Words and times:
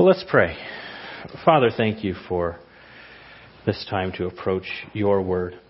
Well, 0.00 0.08
let's 0.08 0.24
pray. 0.30 0.56
Father, 1.44 1.68
thank 1.76 2.02
you 2.02 2.14
for 2.26 2.58
this 3.66 3.86
time 3.90 4.12
to 4.12 4.24
approach 4.24 4.64
your 4.94 5.20
word. 5.20 5.60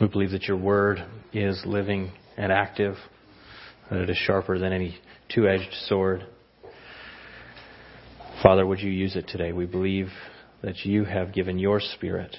We 0.00 0.08
believe 0.08 0.32
that 0.32 0.48
your 0.48 0.56
word 0.56 0.98
is 1.32 1.62
living 1.64 2.10
and 2.36 2.50
active, 2.50 2.96
that 3.88 4.00
it 4.00 4.10
is 4.10 4.16
sharper 4.16 4.58
than 4.58 4.72
any 4.72 4.98
two 5.32 5.46
edged 5.46 5.72
sword. 5.84 6.26
Father, 8.42 8.66
would 8.66 8.80
you 8.80 8.90
use 8.90 9.14
it 9.14 9.28
today? 9.28 9.52
We 9.52 9.66
believe 9.66 10.08
that 10.64 10.84
you 10.84 11.04
have 11.04 11.32
given 11.32 11.60
your 11.60 11.78
spirit 11.78 12.36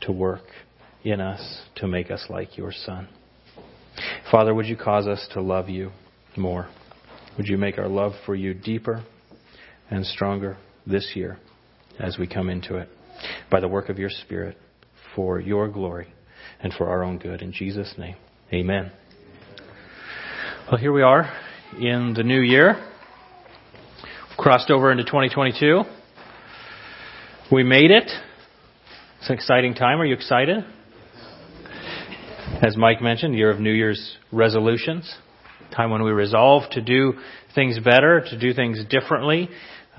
to 0.00 0.10
work 0.10 0.46
in 1.04 1.20
us 1.20 1.64
to 1.76 1.86
make 1.86 2.10
us 2.10 2.24
like 2.30 2.56
your 2.56 2.72
Son. 2.72 3.08
Father, 4.32 4.54
would 4.54 4.64
you 4.64 4.76
cause 4.78 5.06
us 5.06 5.28
to 5.34 5.42
love 5.42 5.68
you 5.68 5.90
more? 6.34 6.70
Would 7.36 7.46
you 7.46 7.58
make 7.58 7.76
our 7.76 7.88
love 7.88 8.12
for 8.24 8.34
you 8.34 8.54
deeper 8.54 9.04
and 9.90 10.06
stronger 10.06 10.56
this 10.86 11.12
year 11.14 11.38
as 11.98 12.16
we 12.18 12.26
come 12.26 12.48
into 12.48 12.76
it 12.76 12.88
by 13.50 13.60
the 13.60 13.68
work 13.68 13.88
of 13.88 13.98
your 13.98 14.10
Spirit 14.10 14.56
for 15.14 15.40
your 15.40 15.68
glory 15.68 16.12
and 16.62 16.72
for 16.72 16.88
our 16.88 17.02
own 17.02 17.18
good. 17.18 17.42
In 17.42 17.52
Jesus' 17.52 17.94
name, 17.98 18.16
amen. 18.52 18.92
Well, 20.70 20.80
here 20.80 20.92
we 20.92 21.02
are 21.02 21.30
in 21.78 22.14
the 22.16 22.22
new 22.22 22.40
year. 22.40 22.76
Crossed 24.38 24.70
over 24.70 24.90
into 24.90 25.04
2022. 25.04 25.82
We 27.52 27.62
made 27.62 27.90
it. 27.90 28.10
It's 29.18 29.28
an 29.28 29.34
exciting 29.34 29.74
time. 29.74 30.00
Are 30.00 30.06
you 30.06 30.14
excited? 30.14 30.64
As 32.62 32.76
Mike 32.76 33.02
mentioned, 33.02 33.34
year 33.34 33.50
of 33.50 33.60
New 33.60 33.72
Year's 33.72 34.16
resolutions. 34.32 35.12
Time 35.74 35.90
when 35.90 36.02
we 36.02 36.10
resolve 36.10 36.70
to 36.70 36.80
do 36.80 37.14
things 37.54 37.78
better, 37.78 38.24
to 38.30 38.38
do 38.38 38.54
things 38.54 38.82
differently. 38.88 39.48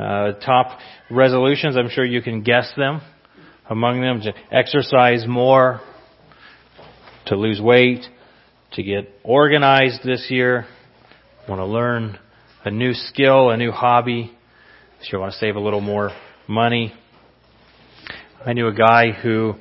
Uh, 0.02 0.34
top 0.40 0.80
resolutions, 1.12 1.78
I'm 1.78 1.90
sure 1.90 2.04
you 2.04 2.24
can 2.24 2.42
guess 2.42 2.72
them. 2.76 3.02
Among 3.70 4.02
them, 4.02 4.22
to 4.22 4.34
exercise 4.52 5.26
more, 5.28 5.80
to 7.28 7.36
lose 7.36 7.62
weight, 7.62 8.04
to 8.74 8.84
get 8.84 9.10
organized 9.24 10.04
this 10.04 10.26
year, 10.30 10.66
want 11.48 11.60
to 11.60 11.66
learn 11.66 12.18
a 12.66 12.72
new 12.72 12.94
skill, 12.94 13.52
a 13.52 13.58
new 13.58 13.72
hobby, 13.72 14.36
you 15.12 15.20
want 15.20 15.34
to 15.34 15.38
save 15.38 15.56
a 15.56 15.60
little 15.60 15.82
more 15.82 16.10
money. 16.48 16.94
I 18.46 18.54
knew 18.54 18.68
a 18.68 18.74
guy 18.74 19.12
who 19.12 19.54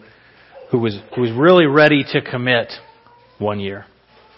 who 0.70 0.78
was 0.78 0.98
who 1.14 1.22
was 1.22 1.32
really 1.32 1.66
ready 1.66 2.04
to 2.12 2.22
commit 2.22 2.72
one 3.38 3.60
year. 3.60 3.84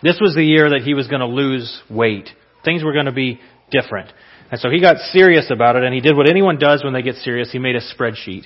This 0.02 0.18
was 0.20 0.34
the 0.34 0.44
year 0.44 0.70
that 0.70 0.82
he 0.82 0.94
was 0.94 1.06
going 1.06 1.20
to 1.20 1.26
lose 1.26 1.80
weight. 1.88 2.28
Things 2.64 2.82
were 2.82 2.92
going 2.92 3.06
to 3.06 3.12
be 3.12 3.40
different. 3.70 4.12
And 4.52 4.60
so 4.60 4.68
he 4.68 4.82
got 4.82 4.98
serious 4.98 5.50
about 5.50 5.76
it 5.76 5.82
and 5.82 5.94
he 5.94 6.00
did 6.00 6.14
what 6.14 6.28
anyone 6.28 6.58
does 6.58 6.84
when 6.84 6.92
they 6.92 7.00
get 7.00 7.16
serious. 7.16 7.50
He 7.50 7.58
made 7.58 7.74
a 7.74 7.80
spreadsheet. 7.80 8.44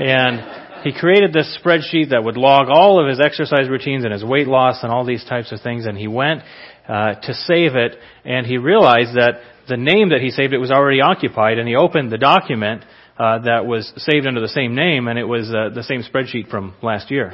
And 0.00 0.82
he 0.82 0.92
created 0.92 1.32
this 1.32 1.56
spreadsheet 1.62 2.10
that 2.10 2.24
would 2.24 2.36
log 2.36 2.66
all 2.68 3.00
of 3.00 3.08
his 3.08 3.20
exercise 3.20 3.68
routines 3.68 4.02
and 4.02 4.12
his 4.12 4.24
weight 4.24 4.48
loss 4.48 4.82
and 4.82 4.90
all 4.90 5.06
these 5.06 5.24
types 5.24 5.52
of 5.52 5.60
things. 5.60 5.86
And 5.86 5.96
he 5.96 6.08
went 6.08 6.42
uh, 6.88 7.14
to 7.14 7.34
save 7.34 7.76
it 7.76 7.96
and 8.24 8.46
he 8.48 8.58
realized 8.58 9.14
that 9.16 9.40
the 9.68 9.76
name 9.76 10.08
that 10.08 10.20
he 10.20 10.30
saved 10.30 10.52
it 10.52 10.58
was 10.58 10.72
already 10.72 11.00
occupied 11.00 11.58
and 11.58 11.68
he 11.68 11.76
opened 11.76 12.10
the 12.10 12.18
document 12.18 12.84
uh, 13.16 13.38
that 13.38 13.64
was 13.64 13.92
saved 13.96 14.26
under 14.26 14.40
the 14.40 14.48
same 14.48 14.74
name 14.74 15.06
and 15.06 15.20
it 15.20 15.24
was 15.24 15.50
uh, 15.50 15.72
the 15.72 15.84
same 15.84 16.02
spreadsheet 16.02 16.50
from 16.50 16.74
last 16.82 17.12
year. 17.12 17.30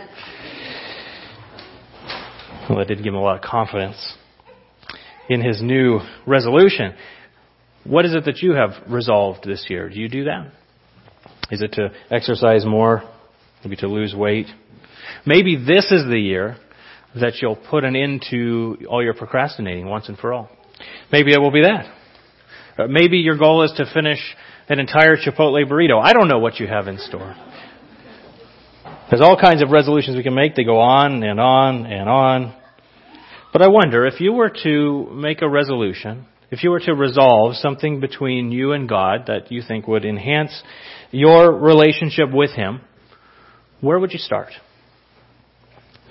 Well, 2.68 2.80
that 2.80 2.88
did 2.88 2.98
give 2.98 3.14
him 3.14 3.20
a 3.20 3.22
lot 3.22 3.36
of 3.36 3.42
confidence 3.42 3.96
in 5.30 5.40
his 5.40 5.62
new 5.62 6.00
resolution. 6.26 6.94
What 7.84 8.04
is 8.04 8.14
it 8.14 8.24
that 8.24 8.38
you 8.42 8.52
have 8.52 8.70
resolved 8.90 9.44
this 9.44 9.66
year? 9.68 9.88
Do 9.88 9.98
you 10.00 10.08
do 10.08 10.24
that? 10.24 10.50
Is 11.50 11.60
it 11.60 11.72
to 11.72 11.90
exercise 12.10 12.64
more? 12.64 13.02
Maybe 13.62 13.76
to 13.76 13.86
lose 13.86 14.14
weight? 14.14 14.46
Maybe 15.26 15.56
this 15.56 15.90
is 15.90 16.04
the 16.08 16.18
year 16.18 16.56
that 17.14 17.34
you'll 17.40 17.56
put 17.56 17.84
an 17.84 17.94
end 17.94 18.24
to 18.30 18.78
all 18.88 19.02
your 19.02 19.14
procrastinating 19.14 19.86
once 19.86 20.08
and 20.08 20.18
for 20.18 20.32
all. 20.32 20.50
Maybe 21.12 21.32
it 21.32 21.38
will 21.38 21.52
be 21.52 21.62
that. 21.62 21.86
Uh, 22.76 22.86
maybe 22.88 23.18
your 23.18 23.38
goal 23.38 23.62
is 23.62 23.72
to 23.76 23.84
finish 23.92 24.18
an 24.68 24.80
entire 24.80 25.16
Chipotle 25.16 25.64
burrito. 25.64 26.02
I 26.02 26.12
don't 26.12 26.28
know 26.28 26.38
what 26.38 26.58
you 26.58 26.66
have 26.66 26.88
in 26.88 26.98
store. 26.98 27.36
There's 29.10 29.22
all 29.22 29.38
kinds 29.40 29.62
of 29.62 29.70
resolutions 29.70 30.16
we 30.16 30.22
can 30.22 30.34
make. 30.34 30.56
They 30.56 30.64
go 30.64 30.78
on 30.78 31.22
and 31.22 31.38
on 31.38 31.86
and 31.86 32.08
on. 32.08 32.54
But 33.52 33.62
I 33.62 33.68
wonder 33.68 34.06
if 34.06 34.20
you 34.20 34.32
were 34.32 34.50
to 34.64 35.08
make 35.12 35.42
a 35.42 35.48
resolution, 35.48 36.26
if 36.50 36.62
you 36.62 36.70
were 36.70 36.80
to 36.80 36.94
resolve 36.94 37.56
something 37.56 38.00
between 38.00 38.52
you 38.52 38.72
and 38.72 38.88
God 38.88 39.24
that 39.26 39.50
you 39.50 39.62
think 39.66 39.88
would 39.88 40.04
enhance 40.04 40.62
your 41.10 41.52
relationship 41.52 42.30
with 42.32 42.50
Him, 42.52 42.80
where 43.80 43.98
would 43.98 44.12
you 44.12 44.18
start? 44.18 44.52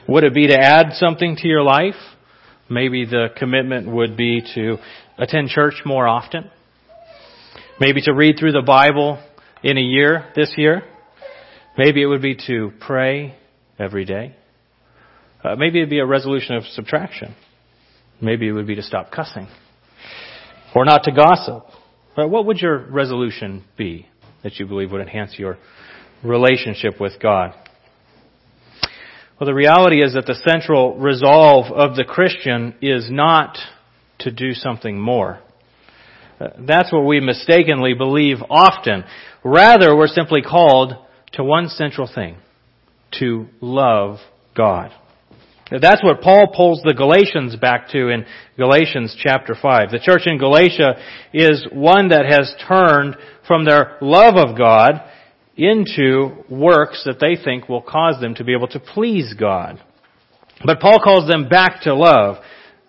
Would 0.08 0.24
it 0.24 0.34
be 0.34 0.48
to 0.48 0.58
add 0.58 0.94
something 0.94 1.38
to 1.38 1.48
your 1.48 1.64
life? 1.64 1.96
Maybe 2.70 3.06
the 3.06 3.28
commitment 3.38 3.88
would 3.88 4.18
be 4.18 4.42
to 4.56 4.78
attend 5.18 5.50
church 5.50 5.76
more 5.86 6.08
often. 6.08 6.50
Maybe 7.80 8.02
to 8.02 8.14
read 8.14 8.38
through 8.40 8.52
the 8.52 8.62
Bible 8.62 9.24
in 9.64 9.78
a 9.78 9.82
year, 9.82 10.26
this 10.36 10.54
year. 10.58 10.84
Maybe 11.78 12.02
it 12.02 12.06
would 12.06 12.22
be 12.22 12.38
to 12.48 12.72
pray 12.80 13.36
every 13.80 14.06
day. 14.06 14.36
Uh, 15.44 15.56
maybe 15.56 15.80
it 15.80 15.84
would 15.84 15.90
be 15.90 16.00
a 16.00 16.06
resolution 16.06 16.56
of 16.56 16.64
subtraction. 16.66 17.36
Maybe 18.22 18.48
it 18.48 18.52
would 18.52 18.68
be 18.68 18.76
to 18.76 18.84
stop 18.84 19.12
cussing. 19.12 19.48
Or 20.76 20.86
not 20.86 21.04
to 21.04 21.12
gossip. 21.12 21.66
But 22.16 22.30
what 22.30 22.46
would 22.46 22.58
your 22.58 22.78
resolution 22.78 23.64
be 23.78 24.08
that 24.44 24.60
you 24.60 24.66
believe 24.66 24.92
would 24.92 25.02
enhance 25.02 25.38
your 25.38 25.58
relationship 26.24 27.00
with 27.00 27.14
God? 27.20 27.54
Well, 29.40 29.48
the 29.48 29.54
reality 29.54 30.04
is 30.04 30.14
that 30.14 30.26
the 30.26 30.40
central 30.48 30.98
resolve 30.98 31.72
of 31.74 31.96
the 31.96 32.04
Christian 32.04 32.76
is 32.82 33.10
not 33.10 33.58
to 34.20 34.32
do 34.32 34.54
something 34.54 35.00
more. 35.00 35.40
Uh, 36.40 36.50
that's 36.60 36.92
what 36.92 37.06
we 37.06 37.20
mistakenly 37.20 37.94
believe 37.94 38.38
often. 38.50 39.04
Rather, 39.44 39.96
we're 39.96 40.08
simply 40.08 40.42
called 40.42 40.94
to 41.34 41.44
one 41.44 41.68
central 41.68 42.10
thing. 42.14 42.38
To 43.20 43.48
love 43.62 44.18
God. 44.56 44.92
That's 45.82 46.04
what 46.04 46.22
Paul 46.22 46.54
pulls 46.56 46.82
the 46.84 46.94
Galatians 46.94 47.56
back 47.56 47.90
to 47.90 48.10
in 48.10 48.26
Galatians 48.58 49.16
chapter 49.20 49.56
5. 49.60 49.90
The 49.90 50.00
church 50.00 50.24
in 50.26 50.38
Galatia 50.38 50.96
is 51.34 51.66
one 51.72 52.10
that 52.10 52.26
has 52.26 52.54
turned 52.68 53.16
from 53.48 53.66
their 53.66 53.98
love 54.00 54.36
of 54.36 54.58
God 54.58 55.02
into 55.56 56.44
works 56.50 57.04
that 57.06 57.20
they 57.20 57.42
think 57.42 57.70
will 57.70 57.82
cause 57.82 58.20
them 58.22 58.36
to 58.36 58.44
be 58.44 58.54
able 58.54 58.68
to 58.68 58.80
please 58.80 59.34
God. 59.40 59.82
But 60.64 60.80
Paul 60.80 61.00
calls 61.04 61.28
them 61.28 61.50
back 61.50 61.82
to 61.82 61.96
love 61.96 62.38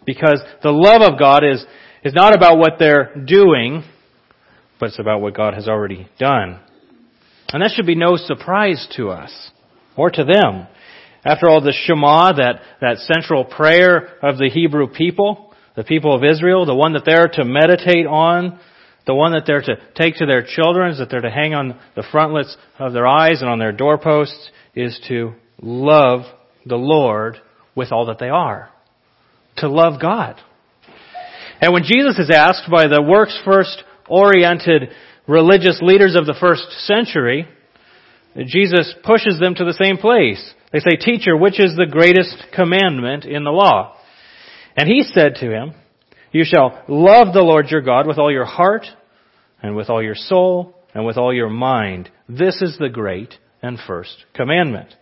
because 0.04 0.42
the 0.62 0.70
love 0.70 1.00
of 1.00 1.18
God 1.18 1.42
is, 1.42 1.64
is 2.04 2.12
not 2.12 2.36
about 2.36 2.58
what 2.58 2.74
they're 2.78 3.14
doing, 3.24 3.82
but 4.78 4.90
it's 4.90 4.98
about 4.98 5.20
what 5.20 5.34
God 5.34 5.54
has 5.54 5.68
already 5.68 6.08
done. 6.18 6.60
And 7.48 7.62
that 7.62 7.72
should 7.74 7.86
be 7.86 7.94
no 7.94 8.16
surprise 8.16 8.86
to 8.96 9.08
us 9.08 9.50
or 9.96 10.10
to 10.10 10.24
them. 10.24 10.66
After 11.24 11.48
all, 11.48 11.60
the 11.60 11.72
Shema, 11.72 12.34
that, 12.34 12.60
that 12.80 12.98
central 12.98 13.44
prayer 13.44 14.18
of 14.22 14.36
the 14.36 14.50
Hebrew 14.50 14.88
people, 14.88 15.54
the 15.74 15.84
people 15.84 16.14
of 16.14 16.22
Israel, 16.22 16.66
the 16.66 16.74
one 16.74 16.92
that 16.92 17.04
they're 17.06 17.28
to 17.28 17.44
meditate 17.44 18.06
on, 18.06 18.58
the 19.06 19.14
one 19.14 19.32
that 19.32 19.44
they're 19.46 19.62
to 19.62 19.76
take 19.94 20.16
to 20.16 20.26
their 20.26 20.44
children, 20.46 20.96
that 20.98 21.08
they're 21.10 21.20
to 21.20 21.30
hang 21.30 21.54
on 21.54 21.78
the 21.96 22.04
frontlets 22.10 22.56
of 22.78 22.92
their 22.92 23.06
eyes 23.06 23.40
and 23.40 23.50
on 23.50 23.58
their 23.58 23.72
doorposts, 23.72 24.50
is 24.74 25.00
to 25.08 25.32
love 25.60 26.22
the 26.66 26.76
Lord 26.76 27.38
with 27.74 27.90
all 27.90 28.06
that 28.06 28.18
they 28.18 28.28
are. 28.28 28.70
To 29.58 29.68
love 29.68 30.00
God. 30.00 30.36
And 31.60 31.72
when 31.72 31.84
Jesus 31.84 32.18
is 32.18 32.30
asked 32.30 32.70
by 32.70 32.88
the 32.88 33.02
works 33.02 33.38
first 33.44 33.82
oriented 34.08 34.90
religious 35.26 35.78
leaders 35.80 36.16
of 36.16 36.26
the 36.26 36.36
first 36.38 36.70
century, 36.86 37.46
Jesus 38.36 38.94
pushes 39.04 39.38
them 39.38 39.54
to 39.54 39.64
the 39.64 39.78
same 39.80 39.96
place. 39.96 40.54
They 40.72 40.80
say, 40.80 40.96
Teacher, 40.96 41.36
which 41.36 41.60
is 41.60 41.76
the 41.76 41.86
greatest 41.86 42.36
commandment 42.54 43.24
in 43.24 43.44
the 43.44 43.50
law? 43.50 43.96
And 44.76 44.88
he 44.88 45.02
said 45.04 45.36
to 45.36 45.50
him, 45.50 45.74
You 46.32 46.44
shall 46.44 46.82
love 46.88 47.32
the 47.32 47.42
Lord 47.42 47.68
your 47.68 47.80
God 47.80 48.06
with 48.06 48.18
all 48.18 48.32
your 48.32 48.44
heart, 48.44 48.86
and 49.62 49.76
with 49.76 49.88
all 49.88 50.02
your 50.02 50.16
soul, 50.16 50.74
and 50.94 51.06
with 51.06 51.16
all 51.16 51.32
your 51.32 51.48
mind. 51.48 52.10
This 52.28 52.60
is 52.60 52.76
the 52.78 52.88
great 52.88 53.34
and 53.62 53.78
first 53.86 54.24
commandment. 54.34 54.94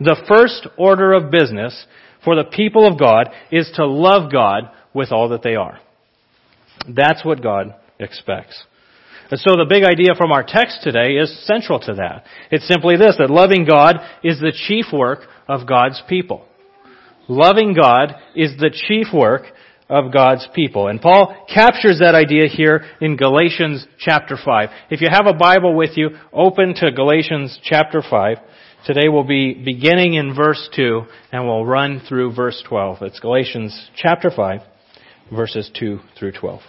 The 0.00 0.24
first 0.26 0.66
order 0.78 1.12
of 1.12 1.30
business 1.30 1.86
for 2.24 2.34
the 2.34 2.44
people 2.44 2.86
of 2.86 2.98
God 2.98 3.28
is 3.50 3.70
to 3.76 3.86
love 3.86 4.32
God 4.32 4.70
with 4.94 5.12
all 5.12 5.28
that 5.30 5.42
they 5.42 5.56
are. 5.56 5.78
That's 6.88 7.24
what 7.24 7.42
God 7.42 7.74
expects. 7.98 8.64
And 9.30 9.40
so 9.40 9.56
the 9.56 9.66
big 9.68 9.84
idea 9.84 10.14
from 10.16 10.32
our 10.32 10.42
text 10.42 10.78
today 10.82 11.16
is 11.16 11.46
central 11.46 11.80
to 11.80 11.94
that. 11.94 12.24
It's 12.50 12.66
simply 12.68 12.96
this, 12.96 13.16
that 13.18 13.30
loving 13.30 13.64
God 13.64 13.96
is 14.22 14.38
the 14.40 14.52
chief 14.66 14.86
work 14.92 15.20
of 15.48 15.66
God's 15.66 16.02
people. 16.08 16.44
Loving 17.28 17.74
God 17.74 18.14
is 18.34 18.56
the 18.58 18.70
chief 18.70 19.06
work 19.14 19.44
of 19.88 20.12
God's 20.12 20.48
people. 20.54 20.88
And 20.88 21.00
Paul 21.00 21.46
captures 21.52 21.98
that 22.00 22.14
idea 22.14 22.48
here 22.48 22.84
in 23.00 23.16
Galatians 23.16 23.86
chapter 23.98 24.36
5. 24.42 24.68
If 24.90 25.00
you 25.00 25.08
have 25.10 25.26
a 25.26 25.34
Bible 25.34 25.76
with 25.76 25.90
you, 25.96 26.10
open 26.32 26.74
to 26.76 26.90
Galatians 26.90 27.58
chapter 27.62 28.02
5. 28.08 28.38
Today 28.86 29.08
we'll 29.08 29.24
be 29.24 29.54
beginning 29.54 30.14
in 30.14 30.34
verse 30.34 30.68
2 30.74 31.02
and 31.30 31.46
we'll 31.46 31.64
run 31.64 32.00
through 32.08 32.34
verse 32.34 32.62
12. 32.68 33.02
It's 33.02 33.20
Galatians 33.20 33.90
chapter 33.96 34.30
5, 34.34 34.60
verses 35.32 35.70
2 35.78 36.00
through 36.18 36.32
12. 36.32 36.60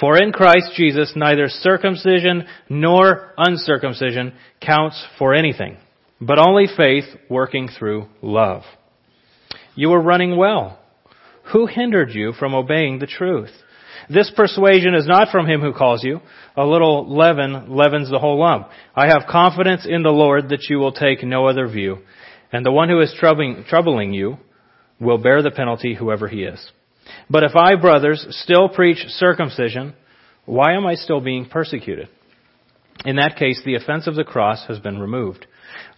For 0.00 0.16
in 0.16 0.32
Christ 0.32 0.72
Jesus 0.76 1.12
neither 1.14 1.48
circumcision 1.48 2.46
nor 2.70 3.34
uncircumcision 3.36 4.32
counts 4.60 5.04
for 5.18 5.34
anything, 5.34 5.76
but 6.20 6.38
only 6.38 6.66
faith 6.74 7.04
working 7.28 7.68
through 7.68 8.06
love. 8.22 8.62
You 9.74 9.90
were 9.90 10.00
running 10.00 10.38
well. 10.38 10.78
Who 11.52 11.66
hindered 11.66 12.10
you 12.12 12.32
from 12.32 12.54
obeying 12.54 12.98
the 12.98 13.06
truth? 13.06 13.50
This 14.08 14.32
persuasion 14.34 14.94
is 14.94 15.06
not 15.06 15.28
from 15.30 15.46
him 15.46 15.60
who 15.60 15.72
calls 15.72 16.02
you. 16.02 16.20
A 16.56 16.64
little 16.64 17.14
leaven 17.14 17.76
leavens 17.76 18.10
the 18.10 18.18
whole 18.18 18.40
lump. 18.40 18.68
I 18.94 19.06
have 19.06 19.28
confidence 19.30 19.86
in 19.88 20.02
the 20.02 20.10
Lord 20.10 20.48
that 20.48 20.68
you 20.68 20.78
will 20.78 20.92
take 20.92 21.22
no 21.22 21.46
other 21.46 21.68
view, 21.68 21.98
and 22.52 22.64
the 22.64 22.72
one 22.72 22.88
who 22.88 23.00
is 23.00 23.14
troubling, 23.18 23.64
troubling 23.68 24.14
you 24.14 24.38
will 24.98 25.18
bear 25.18 25.42
the 25.42 25.50
penalty, 25.50 25.94
whoever 25.94 26.26
he 26.26 26.42
is. 26.42 26.70
But 27.28 27.44
if 27.44 27.56
I, 27.56 27.76
brothers, 27.76 28.26
still 28.30 28.68
preach 28.68 28.98
circumcision, 29.08 29.94
why 30.44 30.74
am 30.74 30.86
I 30.86 30.94
still 30.94 31.20
being 31.20 31.46
persecuted? 31.46 32.08
In 33.04 33.16
that 33.16 33.36
case, 33.36 33.60
the 33.64 33.76
offense 33.76 34.06
of 34.06 34.14
the 34.14 34.24
cross 34.24 34.64
has 34.68 34.78
been 34.78 34.98
removed. 34.98 35.46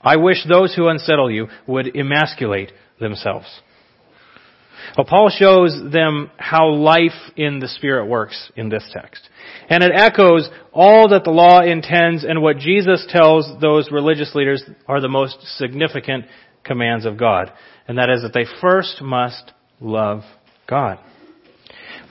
I 0.00 0.16
wish 0.16 0.44
those 0.48 0.74
who 0.74 0.88
unsettle 0.88 1.30
you 1.30 1.48
would 1.66 1.96
emasculate 1.96 2.72
themselves. 3.00 3.46
Well, 4.96 5.06
Paul 5.06 5.30
shows 5.30 5.80
them 5.92 6.30
how 6.36 6.70
life 6.70 7.12
in 7.36 7.60
the 7.60 7.68
Spirit 7.68 8.06
works 8.06 8.50
in 8.56 8.68
this 8.68 8.88
text. 8.92 9.28
And 9.68 9.82
it 9.82 9.92
echoes 9.94 10.48
all 10.72 11.08
that 11.10 11.24
the 11.24 11.30
law 11.30 11.60
intends 11.60 12.24
and 12.24 12.42
what 12.42 12.58
Jesus 12.58 13.06
tells 13.08 13.60
those 13.60 13.90
religious 13.90 14.34
leaders 14.34 14.62
are 14.86 15.00
the 15.00 15.08
most 15.08 15.36
significant 15.56 16.26
commands 16.64 17.06
of 17.06 17.16
God. 17.16 17.52
And 17.88 17.98
that 17.98 18.10
is 18.10 18.22
that 18.22 18.34
they 18.34 18.46
first 18.60 19.00
must 19.00 19.52
love 19.80 20.22
God. 20.72 20.98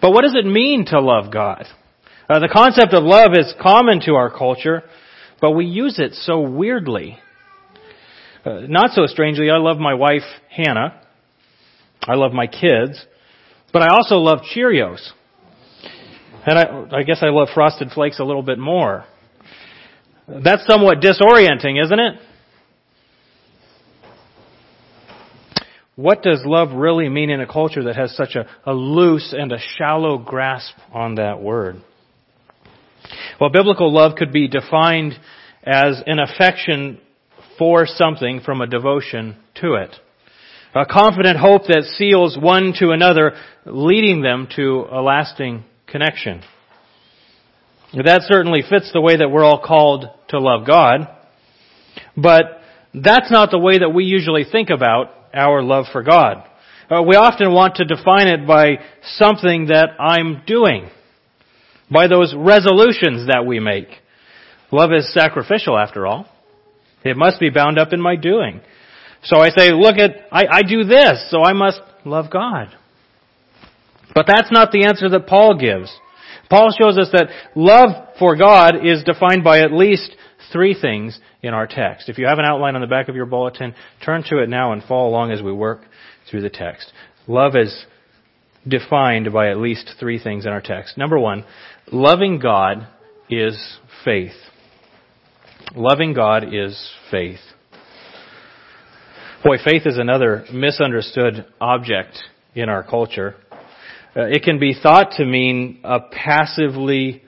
But 0.03 0.11
what 0.11 0.21
does 0.21 0.35
it 0.35 0.45
mean 0.45 0.85
to 0.89 1.01
love 1.01 1.33
God? 1.33 1.65
Uh, 2.29 2.37
the 2.37 2.47
concept 2.47 2.93
of 2.93 3.03
love 3.03 3.31
is 3.33 3.55
common 3.59 4.01
to 4.01 4.13
our 4.13 4.29
culture, 4.29 4.83
but 5.41 5.53
we 5.53 5.65
use 5.65 5.97
it 5.97 6.13
so 6.13 6.41
weirdly. 6.41 7.17
Uh, 8.45 8.59
not 8.67 8.91
so 8.91 9.07
strangely, 9.07 9.49
I 9.49 9.57
love 9.57 9.79
my 9.79 9.95
wife, 9.95 10.27
Hannah. 10.47 11.01
I 12.03 12.13
love 12.13 12.33
my 12.33 12.45
kids, 12.45 13.03
but 13.73 13.81
I 13.81 13.87
also 13.87 14.17
love 14.17 14.41
Cheerios. 14.55 15.01
And 16.45 16.59
I, 16.59 16.99
I 16.99 17.01
guess 17.01 17.23
I 17.23 17.29
love 17.29 17.47
Frosted 17.55 17.89
Flakes 17.89 18.19
a 18.19 18.23
little 18.23 18.43
bit 18.43 18.59
more. 18.59 19.05
That's 20.27 20.67
somewhat 20.67 20.99
disorienting, 20.99 21.83
isn't 21.83 21.99
it? 21.99 22.13
What 26.01 26.23
does 26.23 26.41
love 26.43 26.71
really 26.73 27.09
mean 27.09 27.29
in 27.29 27.41
a 27.41 27.45
culture 27.45 27.83
that 27.83 27.95
has 27.95 28.15
such 28.15 28.35
a, 28.35 28.47
a 28.65 28.73
loose 28.73 29.35
and 29.37 29.51
a 29.51 29.59
shallow 29.77 30.17
grasp 30.17 30.73
on 30.91 31.15
that 31.15 31.39
word? 31.39 31.83
Well, 33.39 33.51
biblical 33.51 33.93
love 33.93 34.15
could 34.17 34.31
be 34.31 34.47
defined 34.47 35.13
as 35.63 36.01
an 36.07 36.17
affection 36.17 36.99
for 37.59 37.85
something 37.85 38.41
from 38.43 38.61
a 38.61 38.67
devotion 38.67 39.35
to 39.61 39.75
it. 39.75 39.95
A 40.73 40.87
confident 40.87 41.37
hope 41.37 41.67
that 41.67 41.83
seals 41.83 42.35
one 42.35 42.73
to 42.79 42.89
another, 42.89 43.33
leading 43.67 44.23
them 44.23 44.47
to 44.55 44.85
a 44.91 45.03
lasting 45.03 45.65
connection. 45.85 46.41
That 47.93 48.23
certainly 48.23 48.63
fits 48.67 48.89
the 48.91 49.01
way 49.01 49.17
that 49.17 49.29
we're 49.29 49.43
all 49.43 49.61
called 49.63 50.05
to 50.29 50.39
love 50.39 50.65
God. 50.65 51.01
But 52.17 52.45
that's 52.91 53.29
not 53.29 53.51
the 53.51 53.59
way 53.59 53.77
that 53.77 53.89
we 53.93 54.05
usually 54.05 54.45
think 54.51 54.71
about 54.71 55.20
our 55.33 55.61
love 55.61 55.85
for 55.91 56.03
God. 56.03 56.43
Uh, 56.89 57.01
we 57.03 57.15
often 57.15 57.53
want 57.53 57.75
to 57.75 57.85
define 57.85 58.27
it 58.27 58.45
by 58.45 58.79
something 59.15 59.67
that 59.67 59.89
I'm 59.99 60.43
doing, 60.45 60.89
by 61.89 62.07
those 62.07 62.33
resolutions 62.35 63.27
that 63.27 63.45
we 63.45 63.59
make. 63.59 63.87
Love 64.71 64.91
is 64.91 65.13
sacrificial 65.13 65.77
after 65.77 66.05
all. 66.05 66.27
It 67.03 67.17
must 67.17 67.39
be 67.39 67.49
bound 67.49 67.79
up 67.79 67.93
in 67.93 68.01
my 68.01 68.15
doing. 68.15 68.61
So 69.23 69.39
I 69.39 69.49
say, 69.49 69.71
look 69.71 69.97
at, 69.97 70.11
I, 70.31 70.45
I 70.49 70.61
do 70.63 70.83
this, 70.83 71.29
so 71.29 71.43
I 71.43 71.53
must 71.53 71.79
love 72.05 72.31
God. 72.31 72.67
But 74.13 74.25
that's 74.27 74.51
not 74.51 74.71
the 74.71 74.85
answer 74.85 75.09
that 75.09 75.27
Paul 75.27 75.57
gives. 75.57 75.91
Paul 76.49 76.73
shows 76.77 76.97
us 76.97 77.09
that 77.13 77.29
love 77.55 78.09
for 78.19 78.35
God 78.35 78.85
is 78.85 79.03
defined 79.05 79.43
by 79.43 79.59
at 79.59 79.71
least 79.71 80.15
three 80.51 80.75
things 80.79 81.19
in 81.41 81.53
our 81.53 81.67
text. 81.67 82.09
If 82.09 82.17
you 82.17 82.27
have 82.27 82.39
an 82.39 82.45
outline 82.45 82.75
on 82.75 82.81
the 82.81 82.87
back 82.87 83.09
of 83.09 83.15
your 83.15 83.25
bulletin, 83.25 83.73
turn 84.03 84.23
to 84.29 84.41
it 84.41 84.49
now 84.49 84.73
and 84.73 84.83
follow 84.83 85.09
along 85.09 85.31
as 85.31 85.41
we 85.41 85.51
work 85.51 85.81
through 86.29 86.41
the 86.41 86.49
text. 86.49 86.91
Love 87.27 87.55
is 87.55 87.85
defined 88.67 89.31
by 89.33 89.49
at 89.49 89.57
least 89.57 89.95
three 89.99 90.21
things 90.21 90.45
in 90.45 90.51
our 90.51 90.61
text. 90.61 90.97
Number 90.97 91.19
one, 91.19 91.45
loving 91.91 92.39
God 92.39 92.87
is 93.29 93.77
faith. 94.05 94.33
Loving 95.75 96.13
God 96.13 96.53
is 96.53 96.91
faith. 97.09 97.39
Boy, 99.43 99.57
faith 99.63 99.83
is 99.85 99.97
another 99.97 100.45
misunderstood 100.53 101.45
object 101.59 102.17
in 102.53 102.69
our 102.69 102.83
culture. 102.83 103.35
Uh, 104.15 104.25
it 104.25 104.43
can 104.43 104.59
be 104.59 104.75
thought 104.79 105.13
to 105.17 105.25
mean 105.25 105.79
a 105.83 105.99
passively 105.99 107.23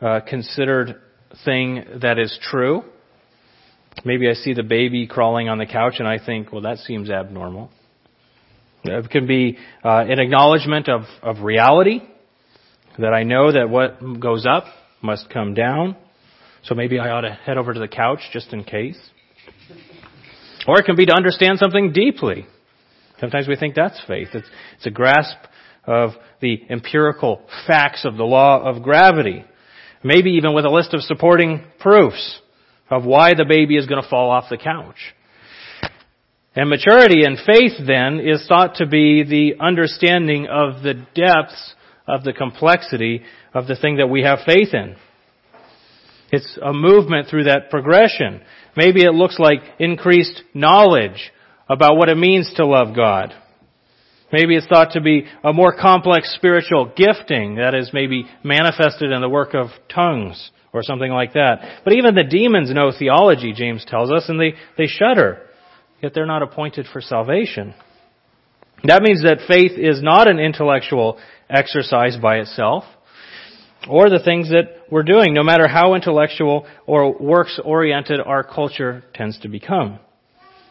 uh, 0.00 0.20
considered 0.26 1.00
thing 1.44 1.84
that 2.02 2.18
is 2.18 2.38
true. 2.50 2.82
Maybe 4.04 4.28
I 4.28 4.34
see 4.34 4.54
the 4.54 4.62
baby 4.62 5.06
crawling 5.06 5.48
on 5.48 5.58
the 5.58 5.66
couch 5.66 5.94
and 5.98 6.08
I 6.08 6.18
think, 6.24 6.52
well, 6.52 6.62
that 6.62 6.78
seems 6.78 7.10
abnormal. 7.10 7.70
It 8.84 9.10
can 9.10 9.26
be 9.26 9.58
uh, 9.84 10.04
an 10.08 10.18
acknowledgement 10.18 10.88
of, 10.88 11.02
of 11.22 11.42
reality, 11.42 12.00
that 12.98 13.14
I 13.14 13.22
know 13.22 13.52
that 13.52 13.70
what 13.70 14.20
goes 14.20 14.46
up 14.46 14.64
must 15.00 15.30
come 15.30 15.54
down. 15.54 15.96
So 16.64 16.74
maybe 16.74 16.98
I 16.98 17.10
ought 17.10 17.22
to 17.22 17.32
head 17.32 17.56
over 17.56 17.72
to 17.72 17.80
the 17.80 17.88
couch 17.88 18.20
just 18.32 18.52
in 18.52 18.64
case. 18.64 18.98
Or 20.66 20.78
it 20.78 20.84
can 20.84 20.96
be 20.96 21.06
to 21.06 21.14
understand 21.14 21.58
something 21.58 21.92
deeply. 21.92 22.46
Sometimes 23.18 23.48
we 23.48 23.56
think 23.56 23.74
that's 23.74 24.00
faith. 24.06 24.28
It's, 24.34 24.48
it's 24.76 24.86
a 24.86 24.90
grasp 24.90 25.36
of 25.84 26.10
the 26.40 26.60
empirical 26.70 27.42
facts 27.66 28.04
of 28.04 28.16
the 28.16 28.24
law 28.24 28.62
of 28.62 28.82
gravity. 28.82 29.44
Maybe 30.04 30.32
even 30.32 30.54
with 30.54 30.64
a 30.64 30.70
list 30.70 30.94
of 30.94 31.02
supporting 31.02 31.64
proofs 31.78 32.40
of 32.90 33.04
why 33.04 33.34
the 33.34 33.44
baby 33.48 33.76
is 33.76 33.86
going 33.86 34.02
to 34.02 34.08
fall 34.08 34.30
off 34.30 34.50
the 34.50 34.58
couch. 34.58 35.14
And 36.54 36.68
maturity 36.68 37.24
and 37.24 37.38
faith 37.38 37.72
then 37.86 38.20
is 38.20 38.46
thought 38.46 38.76
to 38.76 38.86
be 38.86 39.22
the 39.22 39.64
understanding 39.64 40.46
of 40.48 40.82
the 40.82 40.94
depths 41.14 41.74
of 42.06 42.24
the 42.24 42.32
complexity 42.32 43.22
of 43.54 43.66
the 43.66 43.76
thing 43.76 43.96
that 43.96 44.08
we 44.08 44.22
have 44.22 44.40
faith 44.44 44.74
in. 44.74 44.96
It's 46.30 46.58
a 46.62 46.72
movement 46.72 47.28
through 47.28 47.44
that 47.44 47.70
progression. 47.70 48.42
Maybe 48.76 49.04
it 49.04 49.14
looks 49.14 49.38
like 49.38 49.60
increased 49.78 50.42
knowledge 50.52 51.32
about 51.68 51.96
what 51.96 52.08
it 52.08 52.16
means 52.16 52.52
to 52.56 52.66
love 52.66 52.94
God. 52.94 53.32
Maybe 54.32 54.56
it's 54.56 54.66
thought 54.66 54.92
to 54.92 55.00
be 55.00 55.26
a 55.44 55.52
more 55.52 55.74
complex 55.78 56.34
spiritual 56.34 56.92
gifting 56.96 57.56
that 57.56 57.74
is 57.74 57.90
maybe 57.92 58.26
manifested 58.42 59.12
in 59.12 59.20
the 59.20 59.28
work 59.28 59.54
of 59.54 59.68
tongues 59.94 60.50
or 60.72 60.82
something 60.82 61.12
like 61.12 61.34
that. 61.34 61.82
But 61.84 61.92
even 61.92 62.14
the 62.14 62.24
demons 62.24 62.72
know 62.72 62.92
theology, 62.98 63.52
James 63.52 63.84
tells 63.86 64.10
us, 64.10 64.28
and 64.28 64.40
they, 64.40 64.54
they 64.78 64.86
shudder. 64.86 65.42
Yet 66.02 66.12
they're 66.14 66.26
not 66.26 66.42
appointed 66.42 66.86
for 66.90 67.00
salvation. 67.02 67.74
That 68.84 69.02
means 69.02 69.22
that 69.22 69.46
faith 69.46 69.72
is 69.76 70.02
not 70.02 70.28
an 70.28 70.38
intellectual 70.38 71.18
exercise 71.48 72.16
by 72.16 72.38
itself 72.38 72.84
or 73.88 74.08
the 74.08 74.22
things 74.24 74.48
that 74.48 74.86
we're 74.90 75.02
doing, 75.02 75.34
no 75.34 75.42
matter 75.42 75.68
how 75.68 75.94
intellectual 75.94 76.66
or 76.86 77.12
works 77.18 77.60
oriented 77.64 78.20
our 78.20 78.42
culture 78.42 79.04
tends 79.14 79.38
to 79.40 79.48
become. 79.48 79.98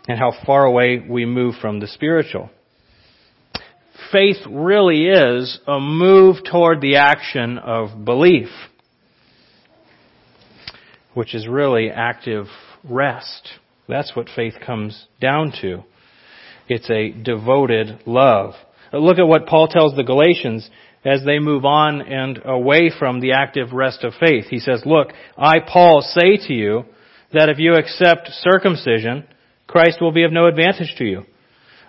and 0.07 0.17
how 0.17 0.33
far 0.45 0.65
away 0.65 0.97
we 1.07 1.25
move 1.25 1.55
from 1.61 1.79
the 1.79 1.87
spiritual. 1.87 2.49
Faith 4.11 4.37
really 4.49 5.05
is 5.05 5.59
a 5.67 5.79
move 5.79 6.37
toward 6.49 6.81
the 6.81 6.97
action 6.97 7.57
of 7.57 8.03
belief, 8.03 8.49
which 11.13 11.33
is 11.33 11.47
really 11.47 11.89
active 11.89 12.47
rest. 12.83 13.49
That's 13.87 14.15
what 14.15 14.27
faith 14.35 14.55
comes 14.65 15.07
down 15.21 15.53
to. 15.61 15.83
It's 16.67 16.89
a 16.89 17.11
devoted 17.11 18.01
love. 18.05 18.53
Look 18.93 19.17
at 19.19 19.27
what 19.27 19.45
Paul 19.45 19.67
tells 19.67 19.95
the 19.95 20.03
Galatians 20.03 20.69
as 21.05 21.23
they 21.25 21.39
move 21.39 21.65
on 21.65 22.01
and 22.01 22.39
away 22.43 22.91
from 22.97 23.21
the 23.21 23.31
active 23.33 23.71
rest 23.71 24.03
of 24.03 24.13
faith. 24.19 24.45
He 24.49 24.59
says, 24.59 24.83
look, 24.85 25.09
I, 25.37 25.59
Paul, 25.59 26.01
say 26.01 26.37
to 26.47 26.53
you 26.53 26.83
that 27.33 27.49
if 27.49 27.59
you 27.59 27.75
accept 27.75 28.29
circumcision, 28.41 29.25
Christ 29.67 29.99
will 30.01 30.11
be 30.11 30.23
of 30.23 30.31
no 30.33 30.47
advantage 30.47 30.95
to 30.97 31.05
you. 31.05 31.23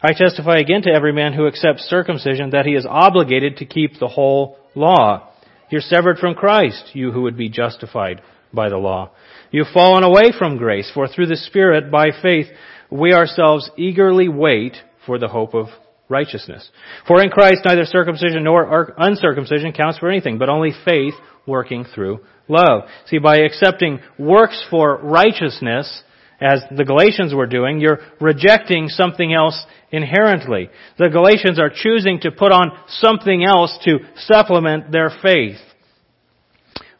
I 0.04 0.14
testify 0.14 0.56
again 0.56 0.82
to 0.82 0.90
every 0.90 1.12
man 1.12 1.32
who 1.32 1.46
accepts 1.46 1.84
circumcision 1.84 2.50
that 2.50 2.66
he 2.66 2.72
is 2.72 2.86
obligated 2.88 3.58
to 3.58 3.66
keep 3.66 4.00
the 4.00 4.08
whole 4.08 4.58
law. 4.74 5.28
You're 5.70 5.80
severed 5.80 6.18
from 6.18 6.34
Christ, 6.34 6.90
you 6.92 7.12
who 7.12 7.22
would 7.22 7.36
be 7.36 7.48
justified 7.48 8.20
by 8.52 8.68
the 8.68 8.78
law. 8.78 9.10
You've 9.52 9.68
fallen 9.72 10.02
away 10.02 10.32
from 10.36 10.56
grace, 10.56 10.90
for 10.92 11.06
through 11.06 11.26
the 11.26 11.36
Spirit, 11.36 11.90
by 11.90 12.08
faith, 12.20 12.46
we 12.90 13.14
ourselves 13.14 13.70
eagerly 13.76 14.28
wait 14.28 14.76
for 15.06 15.18
the 15.18 15.28
hope 15.28 15.54
of 15.54 15.68
righteousness. 16.08 16.68
For 17.06 17.22
in 17.22 17.30
Christ 17.30 17.60
neither 17.64 17.84
circumcision 17.84 18.42
nor 18.42 18.94
uncircumcision 18.98 19.72
counts 19.72 19.98
for 19.98 20.10
anything, 20.10 20.36
but 20.36 20.48
only 20.48 20.72
faith 20.84 21.14
working 21.46 21.84
through 21.84 22.20
love. 22.48 22.82
See, 23.06 23.18
by 23.18 23.38
accepting 23.38 24.00
works 24.18 24.62
for 24.68 24.98
righteousness, 24.98 26.02
as 26.42 26.64
the 26.76 26.84
Galatians 26.84 27.32
were 27.32 27.46
doing, 27.46 27.80
you're 27.80 28.00
rejecting 28.20 28.88
something 28.88 29.32
else 29.32 29.64
inherently. 29.92 30.70
The 30.98 31.08
Galatians 31.08 31.60
are 31.60 31.70
choosing 31.72 32.18
to 32.20 32.32
put 32.32 32.50
on 32.50 32.72
something 32.88 33.44
else 33.44 33.78
to 33.84 33.98
supplement 34.16 34.90
their 34.90 35.10
faith. 35.22 35.58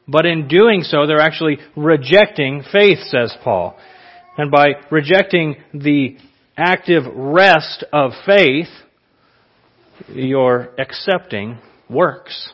But 0.07 0.27
in 0.27 0.47
doing 0.47 0.83
so, 0.83 1.07
they're 1.07 1.21
actually 1.21 1.59
rejecting 1.77 2.63
faith, 2.71 2.99
says 3.09 3.35
Paul. 3.43 3.77
And 4.39 4.51
by 4.51 4.75
rejecting 4.91 5.57
the 5.75 6.17
active 6.57 7.05
rest 7.15 7.85
of 7.93 8.13
faith, 8.25 8.69
you're 10.09 10.71
accepting 10.79 11.59
works. 11.91 12.51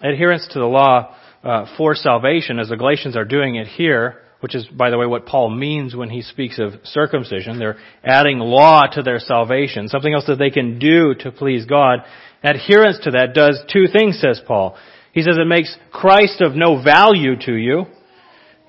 Adherence 0.00 0.48
to 0.52 0.58
the 0.58 0.66
law 0.66 1.14
uh, 1.42 1.66
for 1.76 1.94
salvation, 1.94 2.58
as 2.58 2.68
the 2.68 2.76
Galatians 2.76 3.16
are 3.16 3.24
doing 3.24 3.56
it 3.56 3.66
here, 3.66 4.22
which 4.40 4.54
is, 4.54 4.66
by 4.66 4.90
the 4.90 4.98
way, 4.98 5.06
what 5.06 5.26
Paul 5.26 5.50
means 5.50 5.96
when 5.96 6.10
he 6.10 6.22
speaks 6.22 6.58
of 6.58 6.74
circumcision. 6.84 7.58
They're 7.58 7.78
adding 8.04 8.38
law 8.38 8.84
to 8.92 9.02
their 9.02 9.18
salvation, 9.18 9.88
something 9.88 10.12
else 10.12 10.26
that 10.26 10.38
they 10.38 10.50
can 10.50 10.78
do 10.78 11.14
to 11.20 11.32
please 11.32 11.66
God. 11.66 12.00
Adherence 12.42 13.00
to 13.02 13.10
that 13.12 13.34
does 13.34 13.60
two 13.72 13.86
things, 13.86 14.20
says 14.20 14.40
Paul. 14.46 14.76
He 15.12 15.22
says 15.22 15.36
it 15.38 15.46
makes 15.46 15.76
Christ 15.90 16.40
of 16.40 16.54
no 16.54 16.80
value 16.82 17.34
to 17.46 17.54
you, 17.54 17.86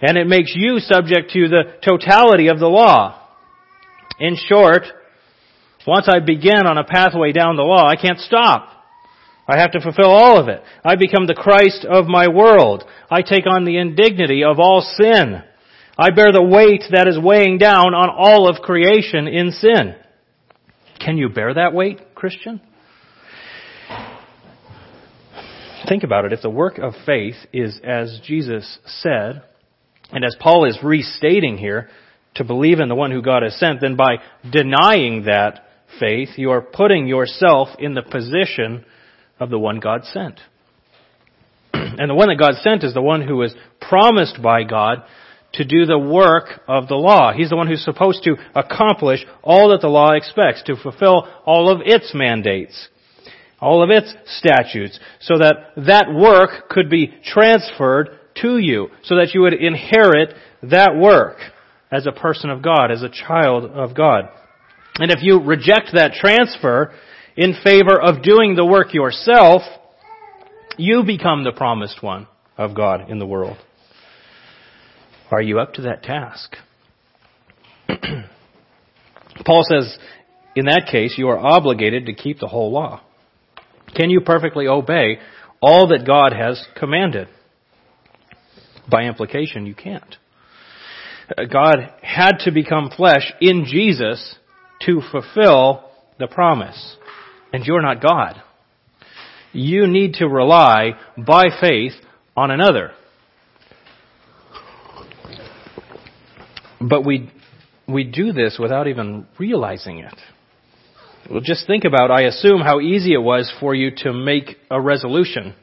and 0.01 0.17
it 0.17 0.25
makes 0.25 0.53
you 0.55 0.79
subject 0.79 1.31
to 1.31 1.47
the 1.47 1.63
totality 1.85 2.47
of 2.47 2.59
the 2.59 2.67
law. 2.67 3.27
In 4.19 4.35
short, 4.35 4.83
once 5.85 6.07
I 6.09 6.19
begin 6.19 6.65
on 6.65 6.77
a 6.77 6.83
pathway 6.83 7.31
down 7.31 7.55
the 7.55 7.63
law, 7.63 7.87
I 7.87 7.95
can't 7.95 8.19
stop. 8.19 8.69
I 9.47 9.59
have 9.59 9.71
to 9.71 9.81
fulfill 9.81 10.11
all 10.11 10.39
of 10.39 10.47
it. 10.47 10.61
I 10.83 10.95
become 10.95 11.25
the 11.25 11.33
Christ 11.33 11.85
of 11.89 12.05
my 12.05 12.27
world. 12.27 12.83
I 13.09 13.21
take 13.21 13.45
on 13.47 13.65
the 13.65 13.77
indignity 13.77 14.43
of 14.43 14.59
all 14.59 14.81
sin. 14.81 15.43
I 15.99 16.11
bear 16.11 16.31
the 16.31 16.41
weight 16.41 16.85
that 16.93 17.09
is 17.09 17.19
weighing 17.19 17.57
down 17.57 17.93
on 17.93 18.09
all 18.09 18.47
of 18.47 18.61
creation 18.61 19.27
in 19.27 19.51
sin. 19.51 19.95
Can 20.97 21.17
you 21.17 21.27
bear 21.27 21.53
that 21.55 21.73
weight, 21.73 22.15
Christian? 22.15 22.61
Think 25.89 26.05
about 26.05 26.23
it. 26.23 26.31
If 26.31 26.41
the 26.41 26.49
work 26.49 26.77
of 26.77 26.93
faith 27.05 27.35
is 27.51 27.81
as 27.83 28.21
Jesus 28.23 28.79
said, 28.85 29.43
and 30.09 30.23
as 30.23 30.37
Paul 30.39 30.63
is 30.63 30.79
restating 30.81 31.57
here, 31.57 31.89
to 32.35 32.45
believe 32.45 32.79
in 32.79 32.87
the 32.87 32.95
one 32.95 33.11
who 33.11 33.21
God 33.21 33.43
has 33.43 33.59
sent, 33.59 33.81
then 33.81 33.97
by 33.97 34.19
denying 34.49 35.25
that 35.25 35.65
faith, 35.99 36.29
you 36.37 36.51
are 36.51 36.61
putting 36.61 37.07
yourself 37.07 37.67
in 37.77 37.93
the 37.93 38.03
position 38.03 38.85
of 39.37 39.49
the 39.49 39.59
one 39.59 39.81
God 39.81 40.05
sent. 40.05 40.39
and 41.73 42.09
the 42.09 42.15
one 42.15 42.29
that 42.29 42.39
God 42.39 42.53
sent 42.61 42.85
is 42.85 42.93
the 42.93 43.01
one 43.01 43.27
who 43.27 43.35
was 43.35 43.53
promised 43.81 44.41
by 44.41 44.63
God 44.63 45.03
to 45.53 45.65
do 45.65 45.85
the 45.85 45.97
work 45.97 46.61
of 46.67 46.87
the 46.87 46.95
law. 46.95 47.33
He's 47.33 47.49
the 47.49 47.55
one 47.55 47.67
who's 47.67 47.83
supposed 47.83 48.23
to 48.23 48.35
accomplish 48.55 49.25
all 49.43 49.69
that 49.69 49.81
the 49.81 49.87
law 49.87 50.11
expects, 50.11 50.63
to 50.63 50.75
fulfill 50.75 51.27
all 51.45 51.71
of 51.71 51.81
its 51.83 52.11
mandates, 52.13 52.89
all 53.59 53.83
of 53.83 53.89
its 53.89 54.13
statutes, 54.25 54.99
so 55.19 55.37
that 55.37 55.73
that 55.87 56.13
work 56.13 56.69
could 56.69 56.89
be 56.89 57.13
transferred 57.23 58.09
to 58.41 58.57
you, 58.57 58.89
so 59.03 59.15
that 59.15 59.33
you 59.33 59.41
would 59.41 59.53
inherit 59.53 60.33
that 60.63 60.95
work 60.95 61.37
as 61.91 62.05
a 62.05 62.11
person 62.11 62.49
of 62.49 62.61
God, 62.61 62.91
as 62.91 63.01
a 63.01 63.09
child 63.09 63.65
of 63.65 63.95
God. 63.95 64.29
And 64.95 65.11
if 65.11 65.19
you 65.21 65.41
reject 65.41 65.91
that 65.93 66.13
transfer 66.13 66.93
in 67.35 67.55
favor 67.63 67.99
of 67.99 68.21
doing 68.21 68.55
the 68.55 68.65
work 68.65 68.93
yourself, 68.93 69.61
you 70.77 71.03
become 71.03 71.43
the 71.43 71.51
promised 71.51 72.03
one 72.03 72.27
of 72.57 72.75
God 72.75 73.09
in 73.09 73.17
the 73.17 73.25
world. 73.25 73.57
Are 75.31 75.41
you 75.41 75.59
up 75.59 75.73
to 75.73 75.83
that 75.83 76.03
task? 76.03 76.55
Paul 79.45 79.63
says, 79.69 79.97
in 80.55 80.65
that 80.65 80.87
case, 80.91 81.15
you 81.17 81.29
are 81.29 81.37
obligated 81.37 82.07
to 82.07 82.13
keep 82.13 82.39
the 82.39 82.47
whole 82.47 82.71
law. 82.71 83.01
Can 83.95 84.09
you 84.09 84.21
perfectly 84.21 84.67
obey 84.67 85.19
all 85.61 85.87
that 85.87 86.05
God 86.05 86.33
has 86.33 86.65
commanded? 86.75 87.27
By 88.89 89.03
implication, 89.03 89.65
you 89.65 89.75
can't. 89.75 90.15
Uh, 91.37 91.45
God 91.45 91.77
had 92.01 92.39
to 92.45 92.51
become 92.51 92.89
flesh 92.95 93.31
in 93.39 93.65
Jesus 93.65 94.35
to 94.85 95.01
fulfill 95.11 95.89
the 96.17 96.27
promise. 96.27 96.95
And 97.53 97.65
you're 97.65 97.81
not 97.81 98.01
God. 98.01 98.41
You 99.51 99.87
need 99.87 100.15
to 100.15 100.27
rely 100.27 100.91
by 101.17 101.45
faith 101.59 101.93
on 102.35 102.51
another. 102.51 102.91
But 106.81 107.05
we, 107.05 107.31
we 107.87 108.03
do 108.03 108.31
this 108.31 108.57
without 108.59 108.87
even 108.87 109.27
realizing 109.37 109.99
it. 109.99 110.15
Well, 111.29 111.41
just 111.41 111.67
think 111.67 111.83
about, 111.83 112.11
I 112.11 112.23
assume, 112.23 112.61
how 112.61 112.79
easy 112.79 113.13
it 113.13 113.21
was 113.21 113.53
for 113.59 113.75
you 113.75 113.91
to 113.97 114.13
make 114.13 114.57
a 114.71 114.79
resolution 114.79 115.53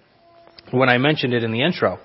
when 0.70 0.88
I 0.88 0.98
mentioned 0.98 1.32
it 1.32 1.42
in 1.42 1.52
the 1.52 1.62
intro. 1.62 1.98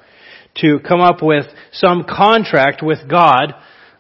To 0.57 0.79
come 0.79 1.01
up 1.01 1.21
with 1.21 1.45
some 1.71 2.03
contract 2.03 2.81
with 2.83 3.09
God 3.09 3.53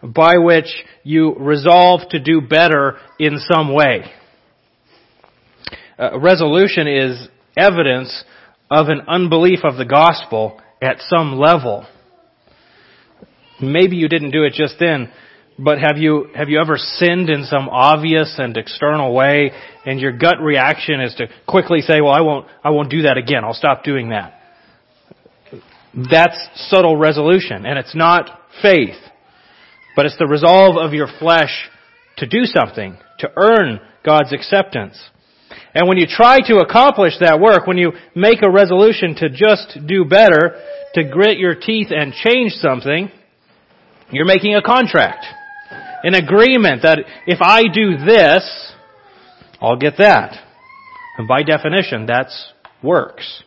by 0.03 0.37
which 0.37 0.65
you 1.03 1.35
resolve 1.35 2.01
to 2.09 2.19
do 2.19 2.41
better 2.41 2.97
in 3.19 3.37
some 3.51 3.73
way. 3.73 4.03
A 5.97 6.19
resolution 6.19 6.87
is 6.87 7.27
evidence 7.55 8.23
of 8.69 8.87
an 8.87 9.01
unbelief 9.07 9.59
of 9.63 9.77
the 9.77 9.85
gospel 9.85 10.59
at 10.81 10.99
some 11.01 11.37
level. 11.37 11.85
Maybe 13.61 13.95
you 13.95 14.07
didn't 14.07 14.31
do 14.31 14.43
it 14.43 14.53
just 14.53 14.75
then, 14.79 15.11
but 15.59 15.79
have 15.79 15.97
you, 15.97 16.27
have 16.35 16.49
you 16.49 16.59
ever 16.59 16.77
sinned 16.77 17.29
in 17.29 17.43
some 17.43 17.69
obvious 17.69 18.35
and 18.37 18.55
external 18.57 19.13
way 19.13 19.51
and 19.85 19.99
your 19.99 20.11
gut 20.11 20.39
reaction 20.41 21.01
is 21.01 21.13
to 21.15 21.27
quickly 21.47 21.81
say, 21.81 22.01
well, 22.01 22.13
I 22.13 22.21
won't, 22.21 22.47
I 22.63 22.69
won't 22.71 22.89
do 22.89 23.03
that 23.03 23.17
again. 23.17 23.43
I'll 23.43 23.53
stop 23.53 23.83
doing 23.83 24.09
that. 24.09 24.33
That's 26.09 26.49
subtle 26.69 26.97
resolution 26.97 27.65
and 27.65 27.77
it's 27.77 27.95
not 27.95 28.29
faith. 28.61 28.97
But 29.95 30.05
it's 30.05 30.17
the 30.17 30.27
resolve 30.27 30.77
of 30.77 30.93
your 30.93 31.07
flesh 31.19 31.69
to 32.17 32.25
do 32.25 32.45
something, 32.45 32.97
to 33.19 33.29
earn 33.35 33.79
God's 34.05 34.33
acceptance. 34.33 34.99
And 35.75 35.87
when 35.87 35.97
you 35.97 36.07
try 36.07 36.39
to 36.47 36.57
accomplish 36.57 37.13
that 37.19 37.39
work, 37.39 37.67
when 37.67 37.77
you 37.77 37.91
make 38.15 38.39
a 38.41 38.49
resolution 38.49 39.15
to 39.15 39.29
just 39.29 39.77
do 39.85 40.05
better, 40.05 40.61
to 40.95 41.03
grit 41.03 41.37
your 41.37 41.55
teeth 41.55 41.87
and 41.91 42.13
change 42.13 42.53
something, 42.53 43.11
you're 44.11 44.25
making 44.25 44.55
a 44.55 44.61
contract. 44.61 45.25
An 46.03 46.13
agreement 46.15 46.81
that 46.83 46.99
if 47.27 47.39
I 47.41 47.63
do 47.73 47.97
this, 47.97 48.73
I'll 49.61 49.77
get 49.77 49.97
that. 49.99 50.37
And 51.17 51.27
by 51.27 51.43
definition, 51.43 52.05
that's 52.05 52.51
works. 52.81 53.43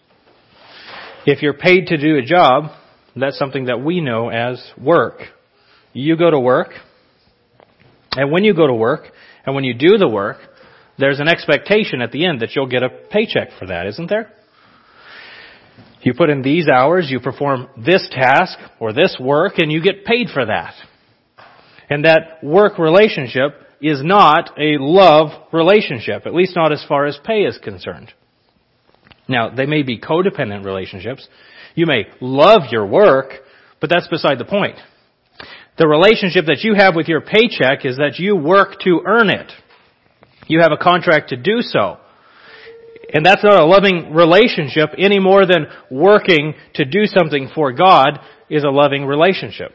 If 1.26 1.42
you're 1.42 1.54
paid 1.54 1.86
to 1.86 1.96
do 1.96 2.16
a 2.16 2.22
job, 2.22 2.70
that's 3.16 3.38
something 3.38 3.66
that 3.66 3.82
we 3.82 4.00
know 4.00 4.28
as 4.28 4.62
work. 4.80 5.20
You 5.92 6.16
go 6.16 6.30
to 6.30 6.38
work, 6.38 6.68
and 8.12 8.30
when 8.30 8.44
you 8.44 8.54
go 8.54 8.66
to 8.66 8.74
work, 8.74 9.06
and 9.46 9.54
when 9.54 9.64
you 9.64 9.74
do 9.74 9.96
the 9.98 10.08
work, 10.08 10.38
there's 10.98 11.20
an 11.20 11.28
expectation 11.28 12.00
at 12.00 12.12
the 12.12 12.26
end 12.26 12.40
that 12.40 12.54
you'll 12.54 12.68
get 12.68 12.82
a 12.82 12.88
paycheck 12.88 13.48
for 13.58 13.66
that, 13.66 13.86
isn't 13.86 14.08
there? 14.08 14.32
You 16.04 16.12
put 16.12 16.28
in 16.28 16.42
these 16.42 16.68
hours, 16.68 17.10
you 17.10 17.18
perform 17.18 17.68
this 17.78 18.06
task 18.12 18.58
or 18.78 18.92
this 18.92 19.16
work, 19.18 19.54
and 19.56 19.72
you 19.72 19.82
get 19.82 20.04
paid 20.04 20.28
for 20.28 20.44
that. 20.44 20.74
And 21.88 22.04
that 22.04 22.44
work 22.44 22.78
relationship 22.78 23.52
is 23.80 24.02
not 24.04 24.50
a 24.58 24.76
love 24.78 25.30
relationship, 25.50 26.26
at 26.26 26.34
least 26.34 26.54
not 26.54 26.72
as 26.72 26.84
far 26.86 27.06
as 27.06 27.18
pay 27.24 27.44
is 27.44 27.58
concerned. 27.58 28.12
Now, 29.26 29.48
they 29.48 29.64
may 29.64 29.82
be 29.82 29.98
codependent 29.98 30.64
relationships. 30.64 31.26
You 31.74 31.86
may 31.86 32.04
love 32.20 32.64
your 32.70 32.86
work, 32.86 33.32
but 33.80 33.88
that's 33.88 34.08
beside 34.08 34.38
the 34.38 34.44
point. 34.44 34.76
The 35.78 35.88
relationship 35.88 36.44
that 36.46 36.60
you 36.62 36.74
have 36.74 36.94
with 36.94 37.08
your 37.08 37.22
paycheck 37.22 37.84
is 37.84 37.96
that 37.96 38.18
you 38.18 38.36
work 38.36 38.78
to 38.80 39.00
earn 39.06 39.30
it. 39.30 39.50
You 40.46 40.60
have 40.60 40.72
a 40.72 40.76
contract 40.76 41.30
to 41.30 41.36
do 41.36 41.62
so. 41.62 41.96
And 43.14 43.24
that's 43.24 43.44
not 43.44 43.62
a 43.62 43.64
loving 43.64 44.12
relationship 44.12 44.90
any 44.98 45.20
more 45.20 45.46
than 45.46 45.68
working 45.88 46.54
to 46.74 46.84
do 46.84 47.06
something 47.06 47.48
for 47.54 47.72
God 47.72 48.18
is 48.50 48.64
a 48.64 48.70
loving 48.70 49.06
relationship. 49.06 49.70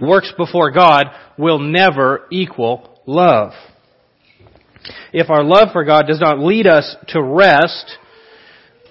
Works 0.00 0.32
before 0.36 0.72
God 0.72 1.06
will 1.38 1.60
never 1.60 2.26
equal 2.32 3.00
love. 3.06 3.52
If 5.12 5.30
our 5.30 5.44
love 5.44 5.68
for 5.72 5.84
God 5.84 6.06
does 6.08 6.20
not 6.20 6.40
lead 6.40 6.66
us 6.66 6.96
to 7.08 7.22
rest, 7.22 7.98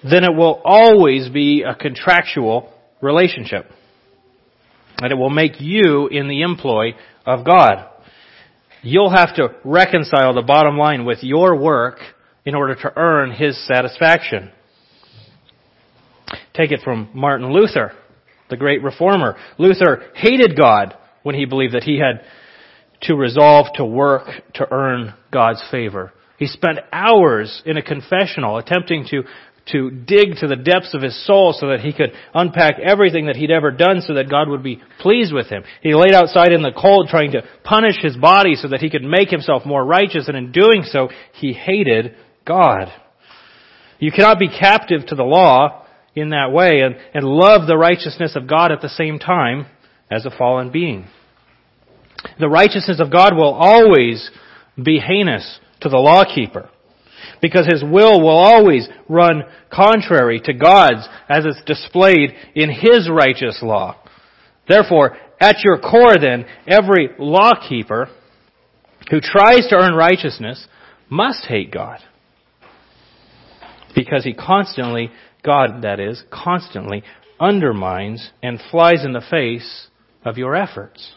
then 0.02 0.24
it 0.24 0.34
will 0.34 0.62
always 0.64 1.28
be 1.28 1.62
a 1.62 1.74
contractual 1.74 2.72
relationship. 3.02 3.66
And 5.02 5.12
it 5.12 5.16
will 5.16 5.30
make 5.30 5.60
you 5.60 6.08
in 6.08 6.28
the 6.28 6.40
employ 6.40 6.94
of 7.26 7.44
God. 7.44 7.90
You'll 8.82 9.10
have 9.10 9.34
to 9.36 9.48
reconcile 9.64 10.32
the 10.32 10.42
bottom 10.42 10.78
line 10.78 11.04
with 11.04 11.18
your 11.22 11.60
work 11.60 11.98
in 12.44 12.54
order 12.54 12.74
to 12.74 12.92
earn 12.96 13.30
His 13.32 13.56
satisfaction. 13.66 14.50
Take 16.54 16.72
it 16.72 16.80
from 16.82 17.10
Martin 17.14 17.52
Luther, 17.52 17.92
the 18.50 18.56
great 18.56 18.82
reformer. 18.82 19.36
Luther 19.58 20.04
hated 20.14 20.56
God 20.56 20.94
when 21.22 21.34
he 21.34 21.46
believed 21.46 21.74
that 21.74 21.82
he 21.82 21.98
had 21.98 22.24
to 23.02 23.14
resolve 23.14 23.66
to 23.74 23.84
work 23.84 24.28
to 24.54 24.66
earn 24.70 25.14
God's 25.32 25.62
favor. 25.70 26.12
He 26.38 26.46
spent 26.46 26.78
hours 26.92 27.62
in 27.66 27.76
a 27.76 27.82
confessional 27.82 28.58
attempting 28.58 29.06
to 29.10 29.24
to 29.72 29.90
dig 29.90 30.36
to 30.36 30.46
the 30.46 30.56
depths 30.56 30.92
of 30.92 31.00
his 31.00 31.26
soul 31.26 31.56
so 31.58 31.68
that 31.68 31.80
he 31.80 31.92
could 31.92 32.12
unpack 32.34 32.74
everything 32.78 33.26
that 33.26 33.36
he'd 33.36 33.50
ever 33.50 33.70
done 33.70 34.02
so 34.02 34.12
that 34.12 34.28
God 34.28 34.48
would 34.48 34.62
be 34.62 34.82
pleased 35.00 35.32
with 35.32 35.46
him. 35.46 35.64
He 35.80 35.94
laid 35.94 36.12
outside 36.12 36.52
in 36.52 36.60
the 36.60 36.78
cold 36.78 37.08
trying 37.08 37.32
to 37.32 37.42
punish 37.62 37.96
his 38.02 38.14
body 38.14 38.56
so 38.56 38.68
that 38.68 38.80
he 38.80 38.90
could 38.90 39.02
make 39.02 39.30
himself 39.30 39.64
more 39.64 39.82
righteous 39.82 40.28
and 40.28 40.36
in 40.36 40.52
doing 40.52 40.82
so 40.84 41.08
he 41.32 41.54
hated 41.54 42.14
God. 42.44 42.88
You 43.98 44.12
cannot 44.12 44.38
be 44.38 44.48
captive 44.48 45.06
to 45.06 45.14
the 45.14 45.22
law 45.22 45.86
in 46.14 46.30
that 46.30 46.52
way 46.52 46.80
and, 46.80 46.96
and 47.14 47.24
love 47.24 47.66
the 47.66 47.76
righteousness 47.76 48.36
of 48.36 48.48
God 48.48 48.70
at 48.70 48.80
the 48.80 48.88
same 48.88 49.18
time 49.18 49.66
as 50.10 50.24
a 50.26 50.36
fallen 50.36 50.70
being. 50.70 51.06
The 52.38 52.48
righteousness 52.48 53.00
of 53.00 53.12
God 53.12 53.34
will 53.34 53.52
always 53.52 54.30
be 54.82 54.98
heinous 54.98 55.58
to 55.80 55.88
the 55.88 55.98
lawkeeper 55.98 56.70
because 57.40 57.66
his 57.66 57.82
will 57.82 58.20
will 58.20 58.36
always 58.36 58.88
run 59.08 59.42
contrary 59.72 60.40
to 60.40 60.52
God's 60.52 61.06
as 61.28 61.44
it's 61.44 61.62
displayed 61.66 62.34
in 62.54 62.70
his 62.70 63.08
righteous 63.10 63.60
law. 63.62 63.96
Therefore, 64.68 65.16
at 65.40 65.56
your 65.62 65.78
core 65.78 66.16
then, 66.18 66.46
every 66.66 67.10
lawkeeper 67.18 68.08
who 69.10 69.20
tries 69.20 69.68
to 69.68 69.76
earn 69.76 69.94
righteousness 69.94 70.66
must 71.10 71.44
hate 71.46 71.70
God. 71.70 72.00
Because 73.94 74.24
he 74.24 74.34
constantly, 74.34 75.10
God 75.42 75.82
that 75.82 76.00
is, 76.00 76.22
constantly 76.32 77.02
undermines 77.38 78.30
and 78.42 78.60
flies 78.70 79.04
in 79.04 79.12
the 79.12 79.24
face 79.28 79.88
of 80.24 80.38
your 80.38 80.56
efforts. 80.56 81.12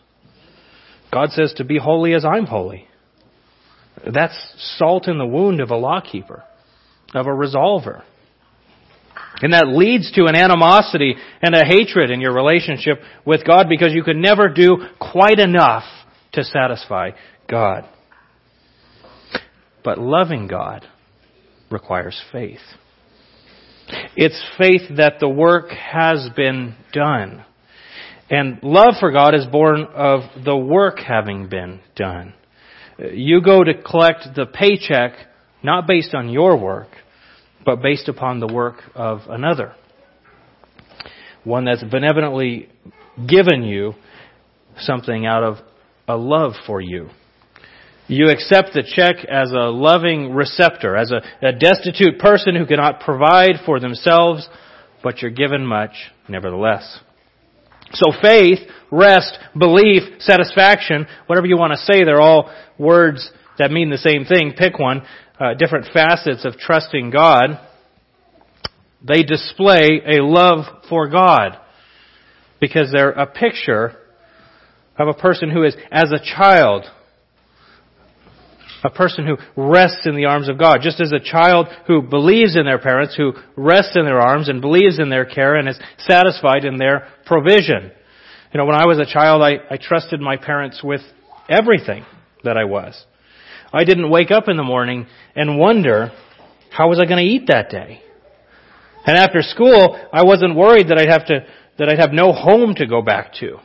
God 1.12 1.30
says 1.32 1.54
to 1.58 1.64
be 1.64 1.78
holy 1.78 2.14
as 2.14 2.26
I'm 2.26 2.46
holy. 2.46 2.88
That's 4.06 4.76
salt 4.78 5.08
in 5.08 5.18
the 5.18 5.26
wound 5.26 5.62
of 5.62 5.72
a 5.72 5.78
lawkeeper, 5.78 6.44
of 7.13 7.26
a 7.26 7.32
resolver. 7.32 8.04
And 9.42 9.54
that 9.54 9.68
leads 9.68 10.12
to 10.13 10.26
an 10.26 10.36
animosity 10.36 11.16
and 11.42 11.56
a 11.56 11.66
hatred 11.66 12.12
in 12.12 12.22
your 12.22 12.34
relationship 12.34 13.00
with 13.26 13.46
God 13.46 13.68
because 13.70 13.94
you 13.94 14.04
can 14.04 14.22
never 14.22 14.50
do 14.50 14.78
quite 15.00 15.40
enough 15.40 15.84
to 16.34 16.44
satisfy 16.44 17.12
God. 17.48 17.88
But 19.84 20.00
loving 20.00 20.48
God 20.48 20.86
requires 21.69 22.21
faith. 22.32 22.60
It's 24.15 24.41
faith 24.58 24.97
that 24.97 25.19
the 25.19 25.30
work 25.30 25.69
has 25.69 26.30
been 26.36 26.75
done. 26.91 27.45
And 28.30 28.60
love 28.62 28.95
for 28.99 29.12
God 29.12 29.34
is 29.34 29.45
born 29.45 29.86
of 29.93 30.21
the 30.43 30.58
work 30.58 30.99
having 30.99 31.47
been 31.47 31.80
done. 31.95 32.34
You 32.99 33.41
go 33.41 33.63
to 33.63 33.73
collect 33.82 34.27
the 34.36 34.45
paycheck 34.45 35.13
not 35.63 35.88
based 35.88 36.13
on 36.13 36.30
your 36.30 36.58
work, 36.58 36.89
but 37.65 37.82
based 37.82 38.10
upon 38.10 38.39
the 38.39 38.47
work 38.47 38.82
of 38.95 39.21
another. 39.30 39.73
One 41.43 41.65
that's 41.65 41.84
benevolently 41.84 42.69
given 43.27 43.63
you 43.63 43.93
something 44.80 45.25
out 45.25 45.43
of 45.43 45.58
a 46.08 46.17
love 46.17 46.53
for 46.65 46.82
you. 46.82 47.10
You 48.08 48.30
accept 48.30 48.74
the 48.74 48.84
check 48.84 49.26
as 49.26 49.52
a 49.52 49.70
loving 49.70 50.34
receptor, 50.34 50.96
as 50.96 51.12
a, 51.12 51.22
a, 51.46 51.52
destitute 51.52 52.20
person 52.20 52.56
who 52.56 52.65
cannot 52.65 53.02
provide 53.02 53.56
for 53.65 53.80
themselves, 53.80 54.48
but 55.04 55.22
you're 55.22 55.32
given 55.32 55.65
much 55.65 55.91
nevertheless. 56.30 57.00
So 57.93 58.12
faith, 58.22 58.60
rest, 58.91 59.38
belief, 59.58 60.04
satisfaction, 60.20 61.06
whatever 61.28 61.48
you 61.48 61.58
want 61.58 61.74
to 61.74 61.80
say, 61.80 62.04
they're 62.06 62.22
all 62.22 62.50
words 62.78 63.30
that 63.58 63.72
mean 63.72 63.89
the 63.89 63.98
same 63.98 64.26
thing. 64.26 64.54
Pick 64.58 64.80
one. 64.80 65.02
Uh, 65.39 65.54
different 65.54 65.88
facets 65.93 66.46
of 66.46 66.58
trusting 66.58 67.12
God. 67.12 67.60
They 69.06 69.24
display 69.24 70.02
a 70.06 70.24
love 70.24 70.65
for 70.89 71.08
God 71.08 71.58
because 72.60 72.91
they're 72.91 73.12
a 73.12 73.28
picture 73.28 73.96
of 74.98 75.08
a 75.08 75.13
person 75.13 75.52
who 75.52 75.63
is, 75.63 75.76
as 75.91 76.12
a 76.12 76.20
child, 76.20 76.86
a 78.88 78.89
person 78.89 79.28
who 79.28 79.36
rests 79.62 80.06
in 80.06 80.15
the 80.15 80.26
arms 80.26 80.47
of 80.47 80.58
God. 80.58 80.80
Just 80.82 81.02
as 81.02 81.12
a 81.12 81.19
child 81.19 81.67
who 81.88 82.02
believes 82.02 82.56
in 82.56 82.63
their 82.63 82.80
parents, 82.80 83.15
who 83.17 83.34
rests 83.58 83.97
in 83.97 84.06
their 84.06 84.21
arms 84.21 84.47
and 84.47 84.62
believes 84.62 84.97
in 84.97 85.10
their 85.10 85.26
care 85.26 85.56
and 85.56 85.67
is 85.67 85.78
satisfied 86.00 86.63
in 86.63 86.78
their 86.78 87.10
provision. 87.26 87.91
You 88.54 88.58
know, 88.58 88.65
when 88.65 88.82
I 88.82 88.86
was 88.86 88.97
a 88.97 89.06
child, 89.06 89.41
I, 89.41 89.56
I 89.69 89.78
trusted 89.78 90.21
my 90.21 90.38
parents 90.38 90.82
with 90.82 91.02
everything 91.50 92.06
that 92.45 92.56
I 92.56 92.63
was. 92.63 93.06
I 93.73 93.84
didn't 93.84 94.10
wake 94.10 94.32
up 94.32 94.47
in 94.47 94.56
the 94.56 94.63
morning 94.63 95.08
and 95.36 95.60
wonder, 95.60 96.13
how 96.71 96.88
was 96.88 97.00
I 97.00 97.06
going 97.06 97.23
to 97.23 97.30
eat 97.30 97.47
that 97.47 97.69
day? 97.69 98.02
And 99.06 99.17
after 99.17 99.41
school, 99.41 100.00
I 100.13 100.23
wasn't 100.23 100.56
worried 100.56 100.88
that 100.88 100.97
I'd 100.97 101.10
have 101.10 101.28
to, 101.28 101.45
that 101.78 101.89
I'd 101.89 102.00
have 102.00 102.13
no 102.13 102.32
home 102.32 102.73
to 102.76 102.88
go 102.88 103.02
back 103.02 103.34
to. 103.41 103.58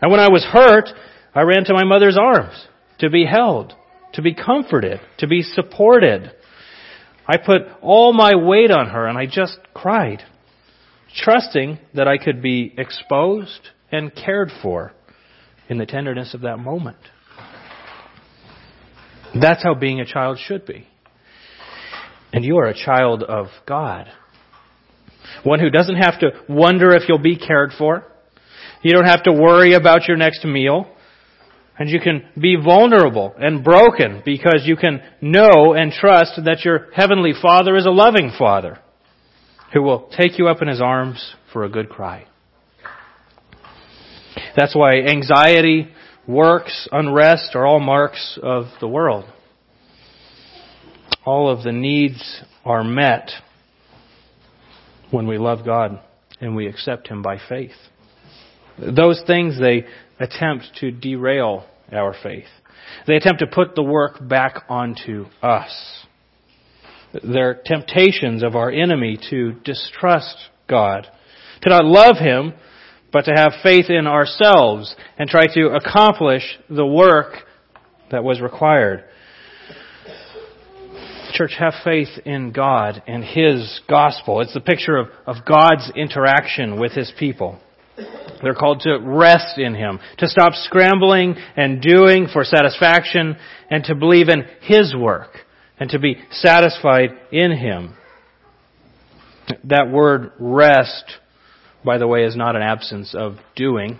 And 0.00 0.10
when 0.12 0.20
I 0.20 0.28
was 0.28 0.44
hurt, 0.44 0.88
I 1.34 1.42
ran 1.42 1.64
to 1.64 1.74
my 1.74 1.84
mother's 1.84 2.16
arms 2.16 2.54
to 3.00 3.10
be 3.10 3.26
held 3.26 3.74
to 4.14 4.22
be 4.22 4.34
comforted, 4.34 5.00
to 5.18 5.26
be 5.26 5.42
supported. 5.42 6.32
I 7.26 7.36
put 7.38 7.62
all 7.80 8.12
my 8.12 8.34
weight 8.34 8.70
on 8.70 8.88
her 8.88 9.06
and 9.06 9.16
I 9.16 9.26
just 9.26 9.58
cried, 9.74 10.22
trusting 11.22 11.78
that 11.94 12.08
I 12.08 12.18
could 12.18 12.42
be 12.42 12.74
exposed 12.76 13.70
and 13.90 14.14
cared 14.14 14.50
for 14.62 14.92
in 15.68 15.78
the 15.78 15.86
tenderness 15.86 16.34
of 16.34 16.42
that 16.42 16.58
moment. 16.58 16.98
That's 19.40 19.62
how 19.62 19.74
being 19.74 20.00
a 20.00 20.04
child 20.04 20.38
should 20.44 20.66
be. 20.66 20.86
And 22.32 22.44
you 22.44 22.58
are 22.58 22.66
a 22.66 22.74
child 22.74 23.22
of 23.22 23.46
God. 23.66 24.08
One 25.44 25.60
who 25.60 25.70
doesn't 25.70 25.96
have 25.96 26.20
to 26.20 26.30
wonder 26.48 26.94
if 26.94 27.08
you'll 27.08 27.18
be 27.18 27.36
cared 27.36 27.70
for. 27.78 28.04
You 28.82 28.92
don't 28.92 29.06
have 29.06 29.22
to 29.24 29.32
worry 29.32 29.74
about 29.74 30.08
your 30.08 30.16
next 30.16 30.44
meal. 30.44 30.91
And 31.78 31.88
you 31.88 32.00
can 32.00 32.24
be 32.38 32.56
vulnerable 32.56 33.34
and 33.38 33.64
broken 33.64 34.22
because 34.24 34.62
you 34.64 34.76
can 34.76 35.02
know 35.20 35.72
and 35.72 35.90
trust 35.90 36.32
that 36.44 36.64
your 36.64 36.88
Heavenly 36.94 37.32
Father 37.40 37.76
is 37.76 37.86
a 37.86 37.90
loving 37.90 38.30
Father 38.38 38.78
who 39.72 39.82
will 39.82 40.10
take 40.16 40.38
you 40.38 40.48
up 40.48 40.60
in 40.60 40.68
His 40.68 40.82
arms 40.82 41.34
for 41.52 41.64
a 41.64 41.70
good 41.70 41.88
cry. 41.88 42.26
That's 44.56 44.76
why 44.76 45.00
anxiety, 45.00 45.88
works, 46.26 46.88
unrest 46.92 47.54
are 47.54 47.66
all 47.66 47.80
marks 47.80 48.38
of 48.42 48.66
the 48.80 48.88
world. 48.88 49.24
All 51.24 51.48
of 51.48 51.62
the 51.62 51.72
needs 51.72 52.42
are 52.64 52.84
met 52.84 53.30
when 55.10 55.26
we 55.26 55.38
love 55.38 55.64
God 55.64 56.00
and 56.40 56.54
we 56.54 56.66
accept 56.66 57.08
Him 57.08 57.22
by 57.22 57.38
faith. 57.48 57.72
Those 58.78 59.22
things, 59.26 59.58
they 59.60 59.86
attempt 60.22 60.66
to 60.80 60.90
derail 60.90 61.64
our 61.92 62.14
faith. 62.22 62.48
They 63.06 63.16
attempt 63.16 63.40
to 63.40 63.46
put 63.46 63.74
the 63.74 63.82
work 63.82 64.26
back 64.26 64.64
onto 64.68 65.26
us. 65.42 66.04
They're 67.22 67.60
temptations 67.64 68.42
of 68.42 68.56
our 68.56 68.70
enemy 68.70 69.18
to 69.30 69.52
distrust 69.64 70.36
God, 70.68 71.06
to 71.62 71.68
not 71.68 71.84
love 71.84 72.16
Him 72.16 72.54
but 73.12 73.26
to 73.26 73.32
have 73.32 73.52
faith 73.62 73.90
in 73.90 74.06
ourselves 74.06 74.96
and 75.18 75.28
try 75.28 75.44
to 75.54 75.66
accomplish 75.66 76.42
the 76.68 76.86
work 76.86 77.34
that 78.10 78.24
was 78.24 78.40
required. 78.40 79.04
Church, 81.34 81.54
have 81.58 81.74
faith 81.84 82.08
in 82.26 82.52
God 82.52 83.02
and 83.06 83.24
His 83.24 83.80
gospel. 83.88 84.40
It's 84.40 84.54
the 84.54 84.60
picture 84.60 84.96
of, 84.96 85.08
of 85.26 85.44
God's 85.46 85.90
interaction 85.94 86.78
with 86.80 86.92
His 86.92 87.12
people. 87.18 87.58
They're 88.42 88.54
called 88.54 88.80
to 88.80 88.98
rest 88.98 89.58
in 89.58 89.74
Him, 89.74 90.00
to 90.18 90.28
stop 90.28 90.54
scrambling 90.54 91.36
and 91.56 91.80
doing 91.80 92.26
for 92.32 92.44
satisfaction, 92.44 93.36
and 93.70 93.84
to 93.84 93.94
believe 93.94 94.28
in 94.28 94.44
His 94.62 94.94
work, 94.96 95.30
and 95.78 95.90
to 95.90 95.98
be 95.98 96.16
satisfied 96.30 97.10
in 97.30 97.52
Him. 97.52 97.94
That 99.64 99.90
word 99.90 100.32
rest, 100.38 101.04
by 101.84 101.98
the 101.98 102.06
way, 102.06 102.24
is 102.24 102.36
not 102.36 102.56
an 102.56 102.62
absence 102.62 103.14
of 103.14 103.36
doing. 103.54 103.98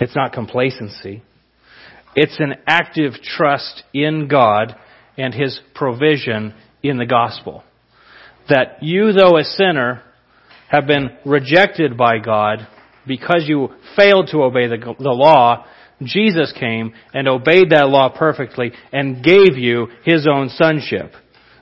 It's 0.00 0.16
not 0.16 0.32
complacency. 0.32 1.22
It's 2.14 2.38
an 2.38 2.54
active 2.66 3.14
trust 3.22 3.82
in 3.92 4.28
God 4.28 4.76
and 5.18 5.34
His 5.34 5.60
provision 5.74 6.54
in 6.82 6.98
the 6.98 7.06
gospel. 7.06 7.62
That 8.48 8.82
you, 8.82 9.12
though 9.12 9.36
a 9.36 9.44
sinner, 9.44 10.02
have 10.68 10.86
been 10.86 11.10
rejected 11.24 11.96
by 11.96 12.18
God 12.18 12.66
because 13.06 13.44
you 13.46 13.68
failed 13.96 14.28
to 14.32 14.42
obey 14.42 14.66
the, 14.66 14.94
the 14.98 15.10
law, 15.10 15.64
Jesus 16.02 16.52
came 16.58 16.92
and 17.14 17.28
obeyed 17.28 17.70
that 17.70 17.88
law 17.88 18.08
perfectly 18.16 18.72
and 18.92 19.22
gave 19.22 19.56
you 19.56 19.88
His 20.04 20.26
own 20.30 20.48
sonship. 20.50 21.12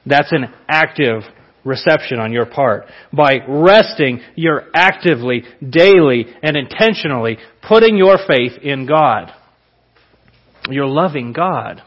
That's 0.06 0.32
an 0.32 0.46
active 0.68 1.22
reception 1.64 2.18
on 2.18 2.32
your 2.32 2.46
part. 2.46 2.86
By 3.12 3.38
resting, 3.48 4.20
you're 4.34 4.64
actively, 4.74 5.44
daily, 5.68 6.26
and 6.42 6.56
intentionally 6.56 7.38
putting 7.66 7.96
your 7.96 8.18
faith 8.26 8.52
in 8.62 8.86
God. 8.86 9.32
You're 10.68 10.86
loving 10.86 11.32
God. 11.32 11.82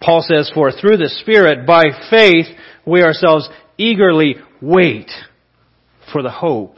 Paul 0.00 0.22
says, 0.26 0.50
For 0.54 0.70
through 0.70 0.98
the 0.98 1.08
Spirit, 1.20 1.66
by 1.66 1.84
faith, 2.10 2.46
we 2.86 3.02
ourselves 3.02 3.48
eagerly 3.78 4.36
wait 4.60 5.10
for 6.14 6.22
the 6.22 6.30
hope 6.30 6.76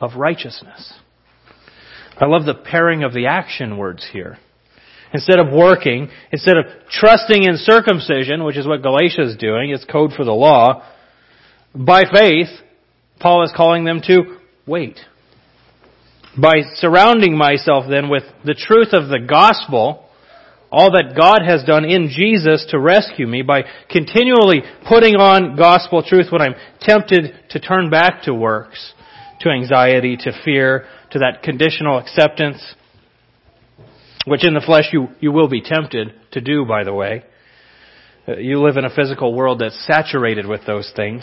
of 0.00 0.14
righteousness. 0.16 0.94
I 2.16 2.24
love 2.24 2.46
the 2.46 2.54
pairing 2.54 3.04
of 3.04 3.12
the 3.12 3.26
action 3.26 3.76
words 3.76 4.08
here. 4.10 4.38
Instead 5.12 5.38
of 5.38 5.52
working, 5.52 6.08
instead 6.32 6.56
of 6.56 6.64
trusting 6.90 7.42
in 7.42 7.58
circumcision, 7.58 8.44
which 8.44 8.56
is 8.56 8.66
what 8.66 8.80
Galatia 8.80 9.24
is 9.24 9.36
doing, 9.36 9.70
it's 9.70 9.84
code 9.84 10.12
for 10.16 10.24
the 10.24 10.32
law, 10.32 10.82
by 11.74 12.04
faith, 12.10 12.48
Paul 13.20 13.44
is 13.44 13.52
calling 13.54 13.84
them 13.84 14.00
to 14.06 14.38
wait. 14.66 14.98
By 16.40 16.62
surrounding 16.76 17.36
myself 17.36 17.84
then 17.90 18.08
with 18.08 18.22
the 18.46 18.54
truth 18.54 18.94
of 18.94 19.10
the 19.10 19.20
gospel, 19.20 20.07
all 20.70 20.90
that 20.92 21.16
God 21.16 21.40
has 21.46 21.64
done 21.64 21.84
in 21.84 22.10
Jesus 22.10 22.66
to 22.70 22.78
rescue 22.78 23.26
me 23.26 23.42
by 23.42 23.62
continually 23.90 24.62
putting 24.86 25.16
on 25.16 25.56
gospel 25.56 26.02
truth 26.02 26.26
when 26.30 26.42
I'm 26.42 26.54
tempted 26.80 27.32
to 27.50 27.60
turn 27.60 27.90
back 27.90 28.22
to 28.24 28.34
works, 28.34 28.92
to 29.40 29.48
anxiety, 29.48 30.16
to 30.18 30.32
fear, 30.44 30.84
to 31.12 31.20
that 31.20 31.42
conditional 31.42 31.98
acceptance, 31.98 32.62
which 34.26 34.46
in 34.46 34.52
the 34.52 34.60
flesh 34.60 34.88
you, 34.92 35.08
you 35.20 35.32
will 35.32 35.48
be 35.48 35.62
tempted 35.62 36.08
to 36.32 36.40
do, 36.40 36.66
by 36.66 36.84
the 36.84 36.92
way. 36.92 37.24
Uh, 38.26 38.36
you 38.36 38.60
live 38.60 38.76
in 38.76 38.84
a 38.84 38.94
physical 38.94 39.34
world 39.34 39.60
that's 39.60 39.86
saturated 39.86 40.46
with 40.46 40.66
those 40.66 40.92
things. 40.94 41.22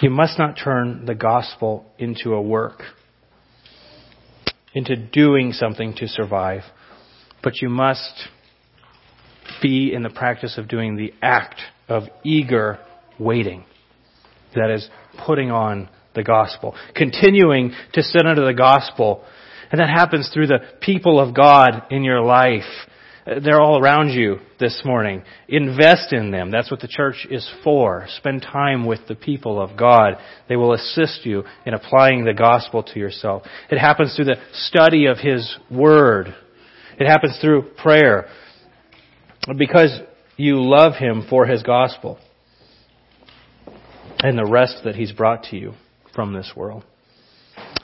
You 0.00 0.10
must 0.10 0.38
not 0.38 0.56
turn 0.62 1.06
the 1.06 1.14
gospel 1.14 1.86
into 1.98 2.34
a 2.34 2.42
work 2.42 2.82
into 4.74 4.96
doing 4.96 5.52
something 5.52 5.94
to 5.96 6.08
survive, 6.08 6.62
but 7.42 7.62
you 7.62 7.68
must 7.68 8.28
be 9.62 9.92
in 9.94 10.02
the 10.02 10.10
practice 10.10 10.58
of 10.58 10.68
doing 10.68 10.96
the 10.96 11.12
act 11.22 11.60
of 11.88 12.04
eager 12.24 12.78
waiting. 13.18 13.64
That 14.54 14.70
is, 14.70 14.88
putting 15.26 15.50
on 15.50 15.88
the 16.14 16.22
gospel, 16.22 16.74
continuing 16.94 17.72
to 17.92 18.02
sit 18.02 18.26
under 18.26 18.44
the 18.44 18.54
gospel. 18.54 19.24
And 19.70 19.80
that 19.80 19.88
happens 19.88 20.30
through 20.32 20.46
the 20.46 20.60
people 20.80 21.18
of 21.18 21.34
God 21.34 21.84
in 21.90 22.04
your 22.04 22.20
life 22.20 22.62
they're 23.26 23.60
all 23.60 23.80
around 23.80 24.10
you 24.10 24.36
this 24.60 24.82
morning. 24.84 25.22
Invest 25.48 26.12
in 26.12 26.30
them. 26.30 26.50
That's 26.50 26.70
what 26.70 26.80
the 26.80 26.88
church 26.88 27.26
is 27.30 27.50
for. 27.62 28.06
Spend 28.18 28.42
time 28.42 28.84
with 28.84 29.00
the 29.08 29.14
people 29.14 29.60
of 29.60 29.78
God. 29.78 30.18
They 30.48 30.56
will 30.56 30.74
assist 30.74 31.24
you 31.24 31.44
in 31.64 31.72
applying 31.72 32.24
the 32.24 32.34
gospel 32.34 32.82
to 32.82 32.98
yourself. 32.98 33.44
It 33.70 33.78
happens 33.78 34.14
through 34.14 34.26
the 34.26 34.40
study 34.52 35.06
of 35.06 35.18
His 35.18 35.56
Word. 35.70 36.34
It 36.98 37.06
happens 37.06 37.38
through 37.40 37.70
prayer. 37.82 38.28
Because 39.56 40.00
you 40.36 40.62
love 40.62 40.94
Him 40.96 41.26
for 41.28 41.46
His 41.46 41.62
gospel. 41.62 42.18
And 44.18 44.36
the 44.36 44.50
rest 44.50 44.82
that 44.84 44.96
He's 44.96 45.12
brought 45.12 45.44
to 45.44 45.56
you 45.56 45.72
from 46.14 46.34
this 46.34 46.52
world. 46.54 46.84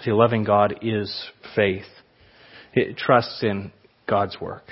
See, 0.02 0.12
loving 0.12 0.44
God 0.44 0.80
is 0.82 1.30
faith. 1.56 1.86
It 2.74 2.98
trusts 2.98 3.42
in 3.42 3.72
God's 4.06 4.38
work 4.38 4.64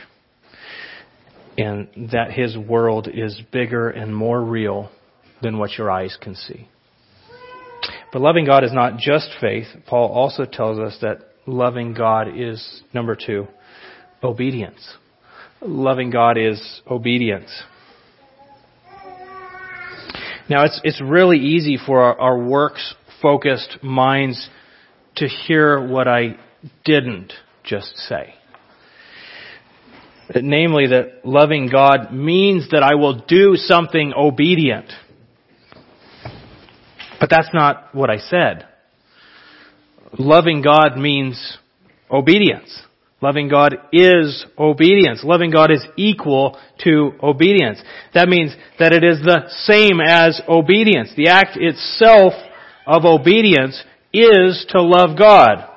and 1.59 1.89
that 2.13 2.31
his 2.31 2.57
world 2.57 3.09
is 3.13 3.43
bigger 3.53 3.91
and 3.91 4.15
more 4.15 4.41
real 4.41 4.91
than 5.43 5.59
what 5.59 5.77
your 5.77 5.91
eyes 5.91 6.17
can 6.21 6.37
see. 6.37 6.69
But 8.13 8.23
loving 8.23 8.47
God 8.47 8.63
is 8.63 8.73
not 8.73 8.97
just 8.99 9.29
faith. 9.41 9.67
Paul 9.87 10.09
also 10.09 10.45
tells 10.45 10.79
us 10.79 10.97
that 11.03 11.19
loving 11.47 11.95
God 11.95 12.29
is, 12.39 12.83
number 12.95 13.17
two, 13.17 13.49
obedience. 14.23 14.95
Loving 15.61 16.11
God 16.11 16.39
is 16.39 16.81
obedience. 16.89 17.51
Now, 20.49 20.65
it's, 20.65 20.81
it's 20.85 21.03
really 21.03 21.39
easy 21.39 21.77
for 21.77 22.03
our, 22.03 22.21
our 22.21 22.39
works 22.39 22.95
focused 23.21 23.79
minds 23.83 24.49
to 25.17 25.27
hear 25.27 25.87
what 25.87 26.07
I 26.07 26.37
didn't 26.85 27.33
just 27.65 27.97
say 27.97 28.38
namely 30.35 30.89
that 30.89 31.25
loving 31.25 31.69
God 31.71 32.13
means 32.13 32.71
that 32.71 32.83
I 32.83 32.95
will 32.95 33.25
do 33.27 33.57
something 33.57 34.13
obedient. 34.15 34.87
But 37.21 37.31
that's 37.31 37.49
not 37.53 37.95
what 37.95 38.11
I 38.11 38.19
said. 38.19 38.67
Loving 40.19 40.63
God 40.63 40.97
means 40.97 41.59
obedience. 42.11 42.83
Loving 43.21 43.49
God 43.49 43.77
is 43.93 44.47
obedience. 44.57 45.25
Loving 45.25 45.51
God 45.51 45.73
is 45.73 45.85
equal 45.97 46.57
to 46.85 47.13
obedience. 47.21 47.83
That 48.15 48.29
means 48.29 48.55
that 48.79 48.93
it 48.93 49.03
is 49.03 49.21
the 49.21 49.49
same 49.65 50.01
as 50.01 50.41
obedience. 50.49 51.11
The 51.17 51.29
act 51.29 51.57
itself 51.57 52.33
of 52.87 53.05
obedience 53.05 53.83
is 54.13 54.65
to 54.71 54.81
love 54.81 55.19
God. 55.19 55.68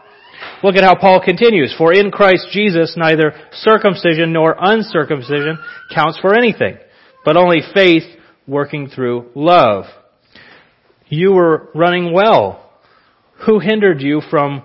Look 0.63 0.75
at 0.75 0.83
how 0.83 0.95
Paul 0.95 1.21
continues. 1.23 1.73
For 1.77 1.93
in 1.93 2.11
Christ 2.11 2.47
Jesus 2.51 2.95
neither 2.95 3.33
circumcision 3.53 4.33
nor 4.33 4.55
uncircumcision 4.59 5.57
counts 5.93 6.19
for 6.19 6.35
anything, 6.35 6.77
but 7.25 7.37
only 7.37 7.61
faith 7.73 8.03
working 8.47 8.89
through 8.89 9.31
love. 9.35 9.85
You 11.07 11.33
were 11.33 11.69
running 11.73 12.13
well. 12.13 12.69
Who 13.45 13.59
hindered 13.59 14.01
you 14.01 14.21
from 14.29 14.63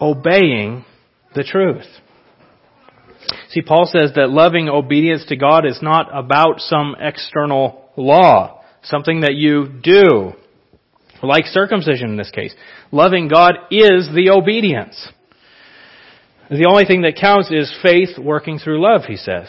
obeying 0.00 0.84
the 1.34 1.42
truth? 1.42 1.86
See, 3.50 3.62
Paul 3.62 3.86
says 3.86 4.12
that 4.14 4.30
loving 4.30 4.68
obedience 4.68 5.24
to 5.28 5.36
God 5.36 5.66
is 5.66 5.80
not 5.82 6.08
about 6.12 6.60
some 6.60 6.96
external 6.98 7.90
law, 7.96 8.62
something 8.82 9.22
that 9.22 9.34
you 9.34 9.68
do, 9.82 10.32
like 11.22 11.46
circumcision 11.46 12.10
in 12.10 12.16
this 12.16 12.30
case. 12.30 12.54
Loving 12.92 13.28
God 13.28 13.54
is 13.70 14.08
the 14.14 14.30
obedience. 14.30 15.08
The 16.50 16.66
only 16.68 16.84
thing 16.84 17.02
that 17.02 17.14
counts 17.14 17.50
is 17.52 17.72
faith 17.80 18.18
working 18.18 18.58
through 18.58 18.82
love, 18.82 19.02
he 19.06 19.16
says. 19.16 19.46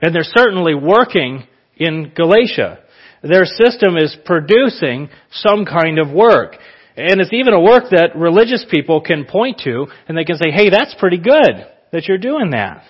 And 0.00 0.14
they're 0.14 0.22
certainly 0.22 0.74
working 0.74 1.44
in 1.76 2.12
Galatia. 2.14 2.78
Their 3.22 3.44
system 3.44 3.96
is 3.96 4.16
producing 4.24 5.08
some 5.32 5.64
kind 5.64 5.98
of 5.98 6.10
work. 6.10 6.56
And 6.96 7.20
it's 7.20 7.32
even 7.32 7.52
a 7.52 7.60
work 7.60 7.90
that 7.90 8.12
religious 8.14 8.64
people 8.70 9.00
can 9.00 9.24
point 9.24 9.60
to 9.64 9.86
and 10.06 10.16
they 10.16 10.24
can 10.24 10.36
say, 10.36 10.50
hey, 10.50 10.70
that's 10.70 10.94
pretty 11.00 11.18
good 11.18 11.66
that 11.92 12.06
you're 12.06 12.18
doing 12.18 12.50
that. 12.50 12.84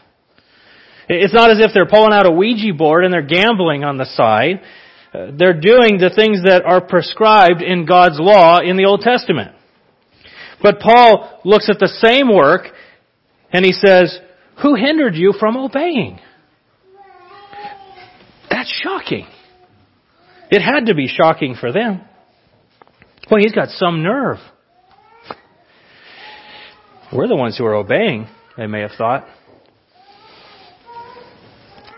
It's 1.09 1.35
not 1.35 1.51
as 1.51 1.59
if 1.61 1.73
they're 1.73 1.89
pulling 1.89 2.13
out 2.13 2.27
a 2.27 2.31
Ouija 2.31 2.75
board 2.77 3.05
and 3.05 3.13
they're 3.13 3.23
gambling 3.23 3.85
on 3.85 3.97
the 3.97 4.05
side. 4.05 4.61
They're 5.13 5.59
doing 5.59 5.99
the 5.99 6.13
things 6.15 6.43
that 6.45 6.63
are 6.65 6.81
prescribed 6.81 7.63
in 7.63 7.87
God's 7.87 8.21
law 8.21 8.61
in 8.61 8.77
the 8.77 8.85
Old 8.85 9.01
Testament. 9.01 9.53
But 10.63 10.79
Paul 10.79 11.41
looks 11.45 11.69
at 11.71 11.79
the 11.81 11.89
same 11.89 12.29
work 12.29 12.69
and 13.53 13.65
he 13.65 13.73
says, 13.73 14.19
Who 14.63 14.75
hindered 14.75 15.15
you 15.15 15.33
from 15.39 15.57
obeying? 15.57 16.19
That's 18.51 18.71
shocking. 18.83 19.27
It 20.51 20.61
had 20.61 20.87
to 20.87 20.95
be 20.95 21.07
shocking 21.07 21.55
for 21.59 21.73
them. 21.73 22.03
Well, 23.31 23.41
he's 23.41 23.53
got 23.53 23.69
some 23.69 24.03
nerve. 24.03 24.39
We're 27.13 27.29
the 27.29 27.37
ones 27.37 27.57
who 27.57 27.65
are 27.65 27.75
obeying, 27.75 28.29
they 28.57 28.67
may 28.67 28.81
have 28.81 28.93
thought. 28.97 29.27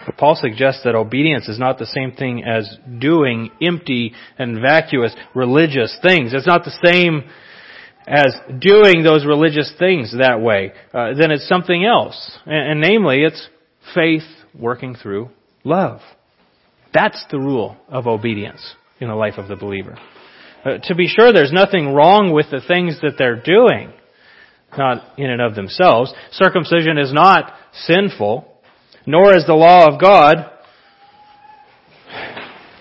But 0.06 0.16
Paul 0.16 0.34
suggests 0.34 0.82
that 0.84 0.94
obedience 0.94 1.48
is 1.48 1.58
not 1.58 1.78
the 1.78 1.86
same 1.86 2.12
thing 2.12 2.44
as 2.44 2.76
doing 2.98 3.50
empty 3.60 4.12
and 4.38 4.60
vacuous 4.60 5.14
religious 5.34 5.96
things. 6.02 6.32
It's 6.34 6.46
not 6.46 6.64
the 6.64 6.76
same 6.84 7.24
as 8.06 8.34
doing 8.58 9.02
those 9.02 9.24
religious 9.24 9.72
things 9.78 10.14
that 10.18 10.40
way. 10.40 10.72
Uh, 10.92 11.14
then 11.14 11.30
it's 11.30 11.48
something 11.48 11.84
else. 11.84 12.38
And, 12.46 12.72
and 12.72 12.80
namely, 12.80 13.22
it's 13.22 13.48
faith 13.94 14.22
working 14.58 14.94
through 14.94 15.30
love. 15.64 16.00
That's 16.92 17.24
the 17.30 17.38
rule 17.38 17.76
of 17.88 18.06
obedience 18.06 18.74
in 19.00 19.08
the 19.08 19.14
life 19.14 19.34
of 19.38 19.48
the 19.48 19.56
believer. 19.56 19.98
Uh, 20.64 20.78
to 20.84 20.94
be 20.94 21.06
sure, 21.06 21.32
there's 21.32 21.52
nothing 21.52 21.92
wrong 21.92 22.32
with 22.32 22.46
the 22.50 22.60
things 22.66 23.00
that 23.02 23.14
they're 23.18 23.40
doing, 23.40 23.92
not 24.76 25.18
in 25.18 25.30
and 25.30 25.40
of 25.40 25.54
themselves. 25.54 26.12
Circumcision 26.32 26.98
is 26.98 27.12
not 27.12 27.52
sinful 27.74 28.48
nor 29.06 29.34
is 29.34 29.46
the 29.46 29.54
law 29.54 29.86
of 29.86 30.00
God 30.00 30.50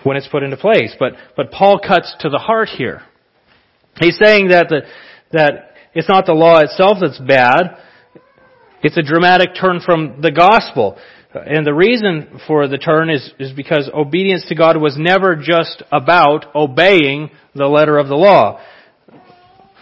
when 0.04 0.16
it's 0.16 0.28
put 0.28 0.42
into 0.42 0.56
place. 0.56 0.94
But, 0.98 1.12
but 1.36 1.50
Paul 1.50 1.80
cuts 1.84 2.14
to 2.20 2.28
the 2.28 2.38
heart 2.38 2.68
here. 2.68 3.02
He's 4.00 4.18
saying 4.22 4.48
that 4.48 4.68
the, 4.68 4.82
that 5.32 5.74
it's 5.94 6.08
not 6.08 6.26
the 6.26 6.32
law 6.32 6.60
itself 6.60 6.98
that's 7.00 7.18
bad. 7.18 7.76
It's 8.82 8.96
a 8.96 9.02
dramatic 9.02 9.50
turn 9.58 9.80
from 9.84 10.20
the 10.20 10.32
gospel. 10.32 10.98
And 11.34 11.66
the 11.66 11.74
reason 11.74 12.40
for 12.46 12.68
the 12.68 12.78
turn 12.78 13.08
is, 13.08 13.30
is 13.38 13.52
because 13.52 13.90
obedience 13.94 14.44
to 14.48 14.54
God 14.54 14.76
was 14.76 14.96
never 14.98 15.36
just 15.36 15.82
about 15.90 16.54
obeying 16.54 17.30
the 17.54 17.66
letter 17.66 17.98
of 17.98 18.08
the 18.08 18.16
law. 18.16 18.60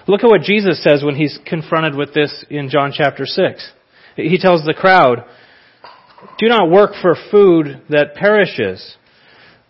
Look 0.06 0.22
at 0.22 0.28
what 0.28 0.42
Jesus 0.42 0.82
says 0.82 1.02
when 1.04 1.16
he's 1.16 1.38
confronted 1.46 1.94
with 1.94 2.14
this 2.14 2.44
in 2.50 2.68
John 2.68 2.92
chapter 2.94 3.26
6. 3.26 3.72
He 4.16 4.38
tells 4.38 4.64
the 4.64 4.74
crowd, 4.74 5.24
do 6.38 6.48
not 6.48 6.70
work 6.70 6.92
for 7.00 7.16
food 7.30 7.82
that 7.88 8.14
perishes, 8.14 8.96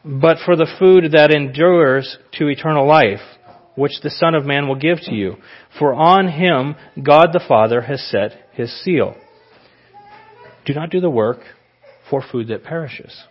but 0.05 0.39
for 0.45 0.57
the 0.57 0.69
food 0.79 1.13
that 1.13 1.33
endures 1.33 2.19
to 2.39 2.49
eternal 2.49 2.87
life, 2.87 3.21
which 3.75 4.01
the 4.03 4.11
Son 4.11 4.35
of 4.35 4.45
Man 4.45 4.69
will 4.69 4.77
give 4.77 4.99
to 5.03 5.15
you. 5.15 5.37
For 5.79 5.95
on 5.95 6.29
him 6.29 6.77
God 7.03 7.29
the 7.33 7.45
Father 7.47 7.83
has 7.83 8.03
set 8.03 8.33
his 8.53 8.73
seal. 8.83 9.15
Do 10.65 10.75
not 10.75 10.91
do 10.91 11.01
the 11.01 11.11
work 11.11 11.39
for 12.09 12.23
food 12.23 12.49
that 12.49 12.65
perishes. 12.65 13.25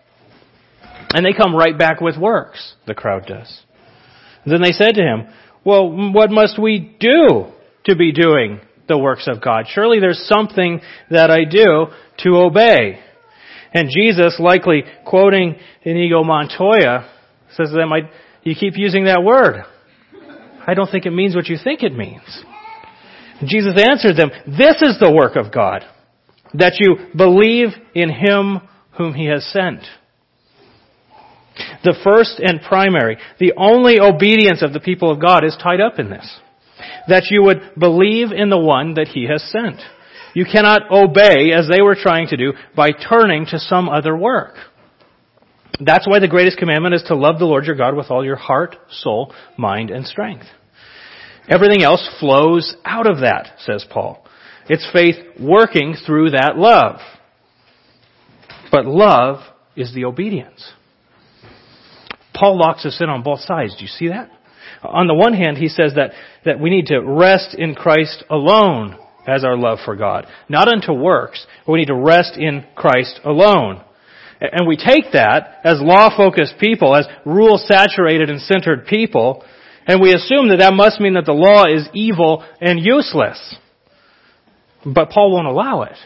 And 1.13 1.25
they 1.25 1.33
come 1.33 1.55
right 1.55 1.77
back 1.77 2.01
with 2.01 2.17
works, 2.17 2.75
the 2.87 2.93
crowd 2.93 3.25
does. 3.27 3.61
Then 4.45 4.61
they 4.61 4.71
said 4.71 4.95
to 4.95 5.01
him, 5.01 5.27
Well, 5.63 6.11
what 6.13 6.31
must 6.31 6.59
we 6.61 6.95
do 6.99 7.47
to 7.85 7.95
be 7.95 8.11
doing 8.11 8.61
the 8.87 8.97
works 8.97 9.27
of 9.27 9.41
God? 9.41 9.65
Surely 9.69 9.99
there's 9.99 10.27
something 10.27 10.81
that 11.09 11.29
I 11.29 11.43
do 11.45 11.87
to 12.23 12.37
obey. 12.37 12.99
And 13.73 13.89
Jesus, 13.89 14.37
likely 14.39 14.83
quoting 15.05 15.55
Inigo 15.83 16.23
Montoya, 16.23 17.09
says 17.55 17.69
to 17.69 17.75
them, 17.75 17.91
you 18.43 18.55
keep 18.55 18.77
using 18.77 19.05
that 19.05 19.23
word. 19.23 19.63
I 20.67 20.73
don't 20.73 20.89
think 20.89 21.05
it 21.05 21.11
means 21.11 21.35
what 21.35 21.47
you 21.47 21.57
think 21.61 21.83
it 21.83 21.95
means. 21.95 22.43
Jesus 23.45 23.73
answered 23.77 24.17
them, 24.17 24.31
this 24.45 24.81
is 24.81 24.99
the 24.99 25.11
work 25.11 25.35
of 25.35 25.53
God, 25.53 25.83
that 26.53 26.77
you 26.79 27.07
believe 27.15 27.69
in 27.95 28.09
Him 28.09 28.59
whom 28.97 29.13
He 29.13 29.25
has 29.25 29.45
sent. 29.45 29.83
The 31.83 31.97
first 32.03 32.39
and 32.39 32.61
primary, 32.61 33.17
the 33.39 33.53
only 33.57 33.99
obedience 33.99 34.61
of 34.61 34.73
the 34.73 34.79
people 34.79 35.11
of 35.11 35.21
God 35.21 35.43
is 35.43 35.57
tied 35.61 35.81
up 35.81 35.99
in 35.99 36.09
this. 36.09 36.39
That 37.07 37.27
you 37.29 37.43
would 37.43 37.75
believe 37.77 38.31
in 38.31 38.49
the 38.49 38.59
one 38.59 38.93
that 38.95 39.09
He 39.09 39.27
has 39.27 39.43
sent. 39.43 39.79
You 40.33 40.45
cannot 40.45 40.91
obey 40.91 41.51
as 41.51 41.67
they 41.67 41.81
were 41.81 41.95
trying 41.95 42.27
to 42.27 42.37
do 42.37 42.53
by 42.75 42.89
turning 42.91 43.45
to 43.47 43.59
some 43.59 43.89
other 43.89 44.15
work. 44.15 44.55
That's 45.79 46.07
why 46.07 46.19
the 46.19 46.27
greatest 46.27 46.57
commandment 46.57 46.95
is 46.95 47.03
to 47.07 47.15
love 47.15 47.39
the 47.39 47.45
Lord 47.45 47.65
your 47.65 47.75
God 47.75 47.95
with 47.95 48.09
all 48.09 48.25
your 48.25 48.35
heart, 48.35 48.75
soul, 48.89 49.33
mind, 49.57 49.91
and 49.91 50.05
strength. 50.05 50.45
Everything 51.47 51.83
else 51.83 52.07
flows 52.19 52.75
out 52.85 53.09
of 53.09 53.21
that, 53.21 53.53
says 53.59 53.85
Paul. 53.89 54.23
It's 54.67 54.87
faith 54.93 55.15
working 55.39 55.95
through 56.05 56.31
that 56.31 56.57
love. 56.57 56.99
But 58.71 58.85
love 58.85 59.39
is 59.75 59.93
the 59.93 60.05
obedience. 60.05 60.73
Paul 62.33 62.59
locks 62.59 62.85
us 62.85 62.99
in 63.01 63.09
on 63.09 63.23
both 63.23 63.39
sides. 63.39 63.75
Do 63.75 63.83
you 63.83 63.87
see 63.87 64.09
that? 64.09 64.29
On 64.83 65.07
the 65.07 65.15
one 65.15 65.33
hand, 65.33 65.57
he 65.57 65.67
says 65.67 65.93
that, 65.95 66.11
that 66.45 66.59
we 66.59 66.69
need 66.69 66.87
to 66.87 66.99
rest 66.99 67.55
in 67.57 67.73
Christ 67.75 68.23
alone 68.29 68.97
as 69.27 69.43
our 69.43 69.57
love 69.57 69.79
for 69.83 69.95
God. 69.95 70.27
Not 70.47 70.71
unto 70.71 70.93
works, 70.93 71.45
but 71.65 71.73
we 71.73 71.79
need 71.79 71.87
to 71.87 71.95
rest 71.95 72.37
in 72.37 72.65
Christ 72.75 73.19
alone. 73.23 73.83
And 74.41 74.67
we 74.67 74.77
take 74.77 75.11
that 75.13 75.59
as 75.63 75.81
law-focused 75.81 76.55
people, 76.59 76.95
as 76.95 77.07
rule-saturated 77.25 78.29
and 78.29 78.41
centered 78.41 78.85
people, 78.85 79.43
and 79.85 80.01
we 80.01 80.13
assume 80.13 80.49
that 80.49 80.59
that 80.59 80.73
must 80.73 81.01
mean 81.01 81.15
that 81.15 81.25
the 81.25 81.33
law 81.33 81.65
is 81.65 81.89
evil 81.93 82.45
and 82.61 82.79
useless. 82.79 83.55
But 84.85 85.09
Paul 85.09 85.33
won't 85.33 85.47
allow 85.47 85.81
it. 85.81 85.97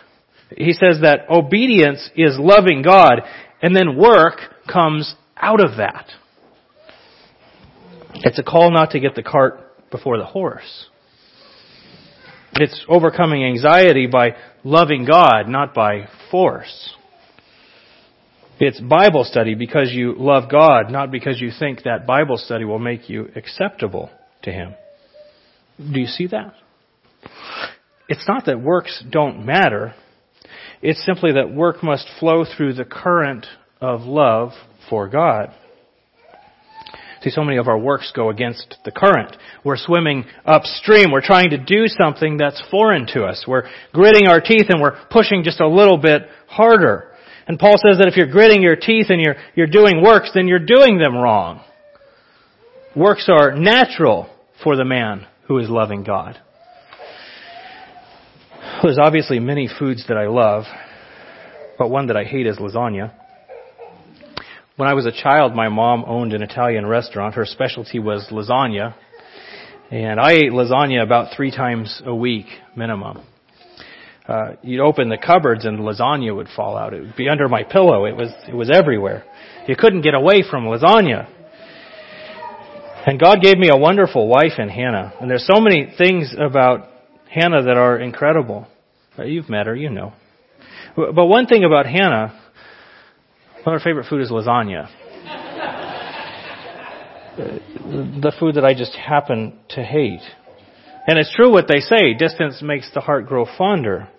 He 0.58 0.74
says 0.74 1.02
that 1.02 1.30
obedience 1.30 2.10
is 2.15 2.38
loving 2.39 2.82
God, 2.82 3.22
and 3.62 3.76
then 3.76 3.98
work 3.98 4.39
comes 4.72 5.15
out 5.38 5.63
of 5.63 5.78
that. 5.78 6.08
It's 8.15 8.39
a 8.39 8.43
call 8.43 8.72
not 8.72 8.91
to 8.91 9.00
get 9.00 9.15
the 9.15 9.24
cart 9.24 9.89
before 9.91 10.17
the 10.17 10.26
horse. 10.26 10.88
It's 12.54 12.86
overcoming 12.88 13.43
anxiety 13.43 14.08
by 14.08 14.36
loving 14.63 15.06
God, 15.06 15.48
not 15.48 15.74
by 15.74 16.08
force. 16.32 16.96
It's 18.60 18.80
Bible 18.80 19.24
study 19.24 19.56
because 19.56 19.92
you 19.92 20.13
love 20.16 20.50
God, 20.50 20.92
not 20.92 21.10
because 21.12 21.42
you 21.42 21.50
think 21.58 21.84
that 21.84 22.06
Bible 22.06 22.38
study 22.38 22.66
will 22.66 22.80
make 22.80 23.10
you 23.10 23.30
acceptable 23.36 24.12
to 24.44 24.52
Him. 24.52 24.76
Do 25.78 26.00
you 26.00 26.06
see 26.06 26.28
that? 26.28 26.54
It's 28.08 28.28
not 28.28 28.46
that 28.46 28.62
works 28.62 29.04
don't 29.10 29.46
matter. 29.46 29.96
It's 30.84 31.04
simply 31.04 31.34
that 31.34 31.54
work 31.54 31.82
must 31.82 32.08
flow 32.20 32.46
through 32.46 32.74
the 32.74 32.86
current 32.86 33.48
of 33.82 34.02
love 34.02 34.52
for 34.89 35.10
God. 35.10 35.52
See, 37.24 37.32
so 37.32 37.44
many 37.44 37.58
of 37.58 37.70
our 37.70 37.80
works 37.80 38.12
go 38.13 38.30
against 38.30 38.78
the 38.84 38.92
current. 38.92 39.36
We're 39.63 39.78
swimming 39.78 40.26
upstream. 40.46 41.12
We're 41.12 41.22
trying 41.22 41.52
to 41.52 41.58
do 41.58 41.88
something 41.88 42.38
that's 42.38 42.62
foreign 42.70 43.08
to 43.13 43.24
us. 43.24 43.46
We're 43.48 43.63
gritting 43.94 44.28
our 44.28 44.42
teeth 44.42 44.66
and 44.70 44.82
we're 44.82 44.98
pushing 45.10 45.44
just 45.44 45.62
a 45.62 45.68
little 45.68 45.98
bit 45.98 46.24
harder. 46.48 47.12
And 47.48 47.60
Paul 47.60 47.76
says 47.78 47.98
that 47.98 48.08
if 48.08 48.16
you're 48.16 48.32
gritting 48.32 48.62
your 48.62 48.76
teeth 48.76 49.08
and 49.10 49.22
you're, 49.22 49.36
you're 49.56 49.68
doing 49.68 50.02
works, 50.02 50.32
then 50.34 50.48
you're 50.48 50.60
doing 50.60 50.98
them 50.98 51.16
wrong. 51.16 51.62
Works 52.96 53.28
are 53.30 53.56
natural 53.56 54.30
for 54.64 54.76
the 54.76 54.86
man 54.86 55.28
who 55.48 55.58
is 55.58 55.70
loving 55.70 56.04
God. 56.04 56.40
There's 58.82 59.00
obviously 59.00 59.40
many 59.40 59.68
foods 59.68 60.06
that 60.08 60.18
I 60.18 60.28
love, 60.28 60.64
but 61.78 61.90
one 61.90 62.08
that 62.08 62.18
I 62.18 62.24
hate 62.24 62.48
is 62.48 62.58
lasagna. 62.58 63.14
When 64.76 64.90
I 64.90 64.94
was 64.94 65.06
a 65.06 65.12
child, 65.12 65.54
my 65.54 65.70
mom 65.70 66.04
owned 66.08 66.34
an 66.34 66.42
Italian 66.42 66.86
restaurant. 66.86 67.36
Her 67.36 67.46
specialty 67.46 68.00
was 68.00 68.28
lasagna. 68.32 68.96
And 69.92 70.20
I 70.20 70.32
ate 70.32 70.52
lasagna 70.52 71.04
about 71.04 71.36
three 71.36 71.52
times 71.52 72.02
a 72.06 72.16
week, 72.16 72.48
minimum. 72.76 73.24
Uh, 74.28 74.54
you'd 74.62 74.82
open 74.82 75.10
the 75.10 75.18
cupboards 75.18 75.66
and 75.66 75.80
lasagna 75.80 76.36
would 76.36 76.48
fall 76.56 76.78
out. 76.78 76.94
It 76.94 77.02
would 77.02 77.16
be 77.16 77.28
under 77.28 77.50
my 77.50 77.64
pillow. 77.64 78.06
It 78.06 78.16
was, 78.16 78.30
it 78.48 78.56
was 78.56 78.72
everywhere. 78.74 79.26
You 79.68 79.76
couldn't 79.76 80.02
get 80.02 80.14
away 80.14 80.44
from 80.50 80.66
lasagna. 80.66 81.30
And 83.06 83.20
God 83.20 83.42
gave 83.42 83.58
me 83.58 83.70
a 83.70 83.78
wonderful 83.78 84.28
wife 84.28 84.54
in 84.58 84.70
Hannah. 84.70 85.14
And 85.20 85.30
there's 85.30 85.46
so 85.46 85.60
many 85.60 85.94
things 85.98 86.34
about 86.40 86.90
Hannah 87.30 87.64
that 87.64 87.76
are 87.76 88.00
incredible. 88.00 88.68
You've 89.18 89.50
met 89.50 89.68
her, 89.68 89.76
you 89.76 89.90
know. 89.90 90.14
But 90.96 91.26
one 91.26 91.48
thing 91.48 91.66
about 91.66 91.86
Hannah 91.86 92.40
well, 93.66 93.74
her 93.74 93.80
favorite 93.80 94.08
food 94.10 94.22
is 94.22 94.30
lasagna. 94.30 94.90
the 97.38 98.34
food 98.38 98.56
that 98.56 98.66
I 98.66 98.74
just 98.74 98.94
happen 98.94 99.58
to 99.70 99.82
hate. 99.82 100.22
And 101.08 101.18
it's 101.18 101.34
true 101.34 101.52
what 101.52 101.68
they 101.68 101.80
say, 101.80 102.14
distance 102.14 102.62
makes 102.62 102.92
the 102.94 103.00
heart 103.00 103.26
grow 103.26 103.46
fonder. 103.58 104.10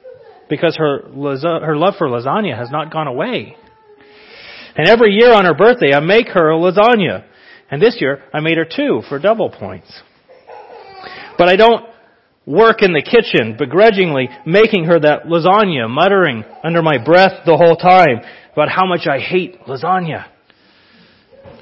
Because 0.48 0.76
her, 0.76 1.02
her 1.64 1.76
love 1.76 1.94
for 1.98 2.08
lasagna 2.08 2.56
has 2.56 2.70
not 2.70 2.92
gone 2.92 3.06
away. 3.06 3.56
And 4.76 4.88
every 4.88 5.14
year 5.14 5.32
on 5.32 5.44
her 5.44 5.54
birthday, 5.54 5.94
I 5.94 6.00
make 6.00 6.28
her 6.28 6.50
a 6.50 6.58
lasagna. 6.58 7.24
And 7.70 7.80
this 7.80 7.96
year, 8.00 8.22
I 8.32 8.40
made 8.40 8.58
her 8.58 8.66
two 8.66 9.02
for 9.08 9.18
double 9.18 9.50
points. 9.50 10.02
But 11.38 11.48
I 11.48 11.56
don't 11.56 11.86
work 12.46 12.82
in 12.82 12.92
the 12.92 13.02
kitchen, 13.02 13.56
begrudgingly 13.58 14.28
making 14.44 14.84
her 14.84 15.00
that 15.00 15.24
lasagna, 15.24 15.88
muttering 15.88 16.44
under 16.62 16.82
my 16.82 17.02
breath 17.02 17.44
the 17.46 17.56
whole 17.56 17.76
time 17.76 18.20
about 18.52 18.68
how 18.68 18.86
much 18.86 19.06
I 19.06 19.18
hate 19.18 19.60
lasagna. 19.62 20.26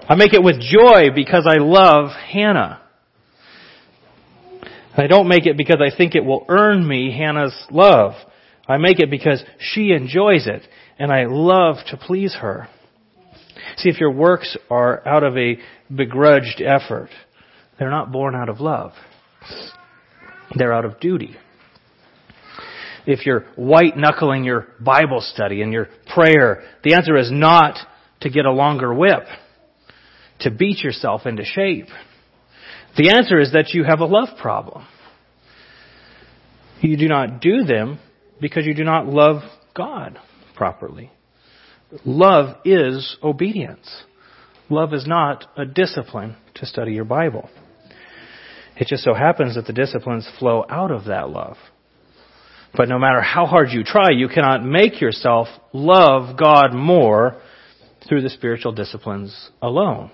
I 0.09 0.15
make 0.17 0.35
it 0.35 0.43
with 0.43 0.61
joy 0.61 1.15
because 1.15 1.47
I 1.47 1.59
love 1.59 2.11
Hannah. 2.11 2.81
I 4.95 5.07
don't 5.07 5.29
make 5.29 5.47
it 5.47 5.57
because 5.57 5.81
I 5.81 5.97
think 5.97 6.15
it 6.15 6.25
will 6.25 6.45
earn 6.49 6.87
me 6.87 7.17
Hannah's 7.17 7.55
love. 7.71 8.13
I 8.73 8.79
make 8.79 9.01
it 9.01 9.11
because 9.11 9.45
she 9.59 9.93
enjoys 9.93 10.47
it 10.47 10.63
and 10.99 11.13
I 11.13 11.27
love 11.27 11.77
to 11.91 11.99
please 11.99 12.35
her. 12.41 12.69
See, 13.77 13.91
if 13.91 14.01
your 14.01 14.11
works 14.11 14.57
are 14.71 15.07
out 15.07 15.25
of 15.25 15.37
a 15.37 15.59
begrudged 15.95 16.63
effort, 16.63 17.11
they're 17.79 17.91
not 17.91 18.11
born 18.11 18.35
out 18.35 18.49
of 18.49 18.61
love. 18.61 18.93
They're 20.55 20.73
out 20.73 20.87
of 20.87 21.01
duty. 21.01 21.37
If 23.07 23.27
you're 23.27 23.45
white 23.57 23.99
knuckling 23.99 24.45
your 24.45 24.69
Bible 24.81 25.21
study 25.21 25.61
and 25.61 25.71
your 25.71 25.89
prayer, 26.15 26.63
the 26.83 26.95
answer 26.95 27.17
is 27.17 27.31
not 27.31 27.77
to 28.21 28.31
get 28.31 28.47
a 28.47 28.53
longer 28.53 28.95
whip, 28.95 29.25
to 30.41 30.51
beat 30.51 30.83
yourself 30.83 31.27
into 31.27 31.45
shape. 31.45 31.89
The 32.97 33.11
answer 33.11 33.39
is 33.39 33.53
that 33.53 33.75
you 33.75 33.85
have 33.85 34.01
a 34.01 34.07
love 34.07 34.39
problem. 34.41 34.87
You 36.81 36.97
do 36.97 37.09
not 37.09 37.41
do 37.43 37.65
them 37.65 37.99
because 38.43 38.67
you 38.67 38.75
do 38.75 38.85
not 38.85 39.07
love 39.07 39.43
God 39.75 40.19
properly. 40.55 41.11
Love 42.05 42.57
is 42.65 43.17
obedience. 43.23 44.03
Love 44.69 44.93
is 44.93 45.07
not 45.07 45.47
a 45.57 45.65
discipline 45.65 46.37
to 46.57 46.67
study 46.67 46.93
your 46.93 47.05
Bible. 47.05 47.49
It 48.77 48.89
just 48.89 49.05
so 49.05 49.15
happens 49.15 49.55
that 49.55 49.67
the 49.67 49.73
disciplines 49.73 50.29
flow 50.39 50.65
out 50.69 50.91
of 50.91 51.05
that 51.05 51.31
love. 51.31 51.57
But 52.75 52.89
no 52.89 52.99
matter 52.99 53.21
how 53.21 53.47
hard 53.47 53.69
you 53.71 53.85
try, 53.85 54.11
you 54.11 54.29
cannot 54.29 54.65
make 54.65 55.01
yourself 55.01 55.47
love 55.73 56.37
God 56.39 56.75
more 56.75 57.41
through 58.09 58.23
the 58.23 58.31
spiritual 58.31 58.73
disciplines 58.73 59.51
alone. 59.61 60.11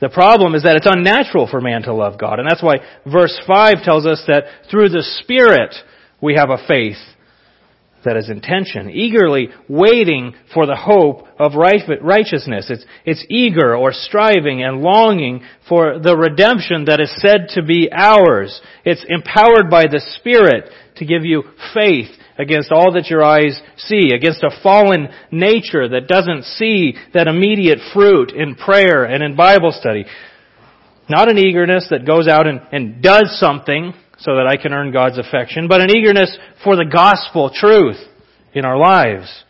The 0.00 0.08
problem 0.08 0.54
is 0.54 0.62
that 0.62 0.76
it's 0.76 0.86
unnatural 0.88 1.46
for 1.46 1.60
man 1.60 1.82
to 1.82 1.92
love 1.92 2.18
God. 2.18 2.38
And 2.38 2.48
that's 2.48 2.62
why 2.62 2.76
verse 3.04 3.38
5 3.46 3.82
tells 3.82 4.06
us 4.06 4.22
that 4.28 4.44
through 4.70 4.88
the 4.88 5.02
Spirit 5.20 5.74
we 6.20 6.34
have 6.34 6.50
a 6.50 6.66
faith 6.66 6.98
that 8.04 8.16
is 8.16 8.30
intention, 8.30 8.90
eagerly 8.90 9.48
waiting 9.68 10.34
for 10.54 10.66
the 10.66 10.76
hope 10.76 11.26
of 11.38 11.52
righteousness. 11.54 12.70
It's, 12.70 12.84
it's 13.04 13.26
eager 13.28 13.76
or 13.76 13.92
striving 13.92 14.62
and 14.62 14.80
longing 14.80 15.42
for 15.68 15.98
the 15.98 16.16
redemption 16.16 16.86
that 16.86 17.00
is 17.00 17.14
said 17.20 17.48
to 17.54 17.62
be 17.62 17.90
ours. 17.92 18.60
It's 18.84 19.04
empowered 19.08 19.70
by 19.70 19.82
the 19.82 20.00
Spirit 20.18 20.70
to 20.96 21.04
give 21.04 21.24
you 21.24 21.42
faith 21.74 22.08
against 22.38 22.72
all 22.72 22.92
that 22.94 23.08
your 23.08 23.22
eyes 23.22 23.60
see, 23.76 24.12
against 24.14 24.42
a 24.42 24.62
fallen 24.62 25.08
nature 25.30 25.88
that 25.88 26.08
doesn't 26.08 26.44
see 26.44 26.94
that 27.12 27.28
immediate 27.28 27.78
fruit 27.92 28.32
in 28.32 28.54
prayer 28.54 29.04
and 29.04 29.22
in 29.22 29.36
Bible 29.36 29.72
study. 29.72 30.06
Not 31.08 31.30
an 31.30 31.38
eagerness 31.38 31.88
that 31.90 32.06
goes 32.06 32.28
out 32.28 32.46
and, 32.46 32.60
and 32.72 33.02
does 33.02 33.36
something 33.38 33.92
so 34.20 34.36
that 34.36 34.46
I 34.46 34.56
can 34.56 34.72
earn 34.72 34.92
God's 34.92 35.18
affection, 35.18 35.68
but 35.68 35.80
an 35.80 35.90
eagerness 35.90 36.36
for 36.62 36.76
the 36.76 36.84
gospel 36.84 37.50
truth 37.52 37.98
in 38.52 38.64
our 38.64 38.76
lives. 38.76 39.44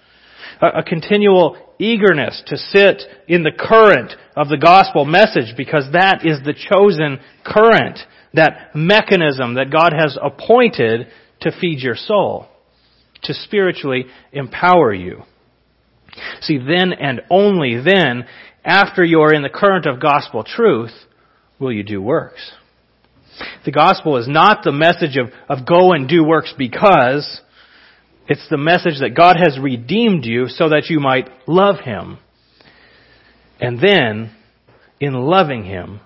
A, 0.61 0.81
a 0.81 0.83
continual 0.83 1.57
eagerness 1.79 2.43
to 2.47 2.57
sit 2.57 3.03
in 3.27 3.43
the 3.43 3.53
current 3.57 4.13
of 4.37 4.49
the 4.49 4.59
gospel 4.59 5.05
message 5.05 5.57
because 5.57 5.89
that 5.93 6.25
is 6.25 6.39
the 6.45 6.55
chosen 6.55 7.19
current, 7.45 7.99
that 8.35 8.71
mechanism 8.75 9.55
that 9.55 9.73
God 9.73 9.93
has 9.93 10.17
appointed 10.23 11.09
to 11.41 11.53
feed 11.61 11.81
your 11.81 11.97
soul 11.97 12.47
to 13.23 13.35
spiritually 13.35 14.07
empower 14.33 14.95
you. 14.95 15.23
See, 16.41 16.59
then 16.59 16.93
and 16.93 17.23
only 17.31 17.81
then, 17.83 18.27
after 18.65 19.05
you're 19.05 19.35
in 19.35 19.43
the 19.43 19.49
current 19.49 19.87
of 19.87 20.01
gospel 20.01 20.45
truth, 20.45 20.93
will 21.59 21.73
you 21.73 21.83
do 21.83 22.01
works. 22.01 22.53
The 23.65 23.73
gospel 23.73 24.17
is 24.17 24.29
not 24.29 24.63
the 24.65 24.73
message 24.73 25.17
of, 25.17 25.33
of 25.49 25.67
go 25.67 25.93
and 25.93 26.09
do 26.09 26.25
works 26.25 26.55
because, 26.57 27.41
it's 28.29 28.49
the 28.49 28.59
message 28.59 29.01
that 29.01 29.17
God 29.17 29.37
has 29.37 29.59
redeemed 29.59 30.25
you 30.25 30.49
so 30.49 30.69
that 30.69 30.89
you 30.89 31.01
might 31.01 31.29
love 31.47 31.81
Him. 31.81 32.19
And 33.61 33.81
then, 33.81 34.31
in 35.01 35.15
loving 35.15 35.65
Him, 35.65 36.01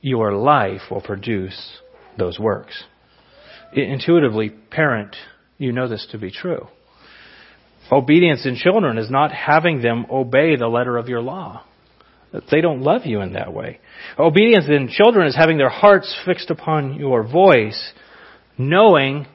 your 0.00 0.32
life 0.32 0.82
will 0.90 1.00
produce 1.00 1.78
those 2.16 2.38
works. 2.38 2.84
Intuitively, 3.72 4.50
parent, 4.50 5.16
you 5.58 5.72
know 5.72 5.88
this 5.88 6.06
to 6.12 6.18
be 6.18 6.30
true. 6.30 6.68
Obedience 7.90 8.46
in 8.46 8.56
children 8.56 8.96
is 8.98 9.10
not 9.10 9.32
having 9.32 9.82
them 9.82 10.06
obey 10.10 10.56
the 10.56 10.68
letter 10.68 10.96
of 10.96 11.08
your 11.08 11.20
law. 11.20 11.64
They 12.50 12.60
don't 12.60 12.82
love 12.82 13.02
you 13.04 13.20
in 13.20 13.34
that 13.34 13.52
way. 13.52 13.80
Obedience 14.18 14.64
in 14.68 14.88
children 14.88 15.26
is 15.26 15.36
having 15.36 15.56
their 15.56 15.68
hearts 15.68 16.14
fixed 16.26 16.50
upon 16.50 16.94
your 16.94 17.22
voice, 17.22 17.92
knowing 18.58 19.26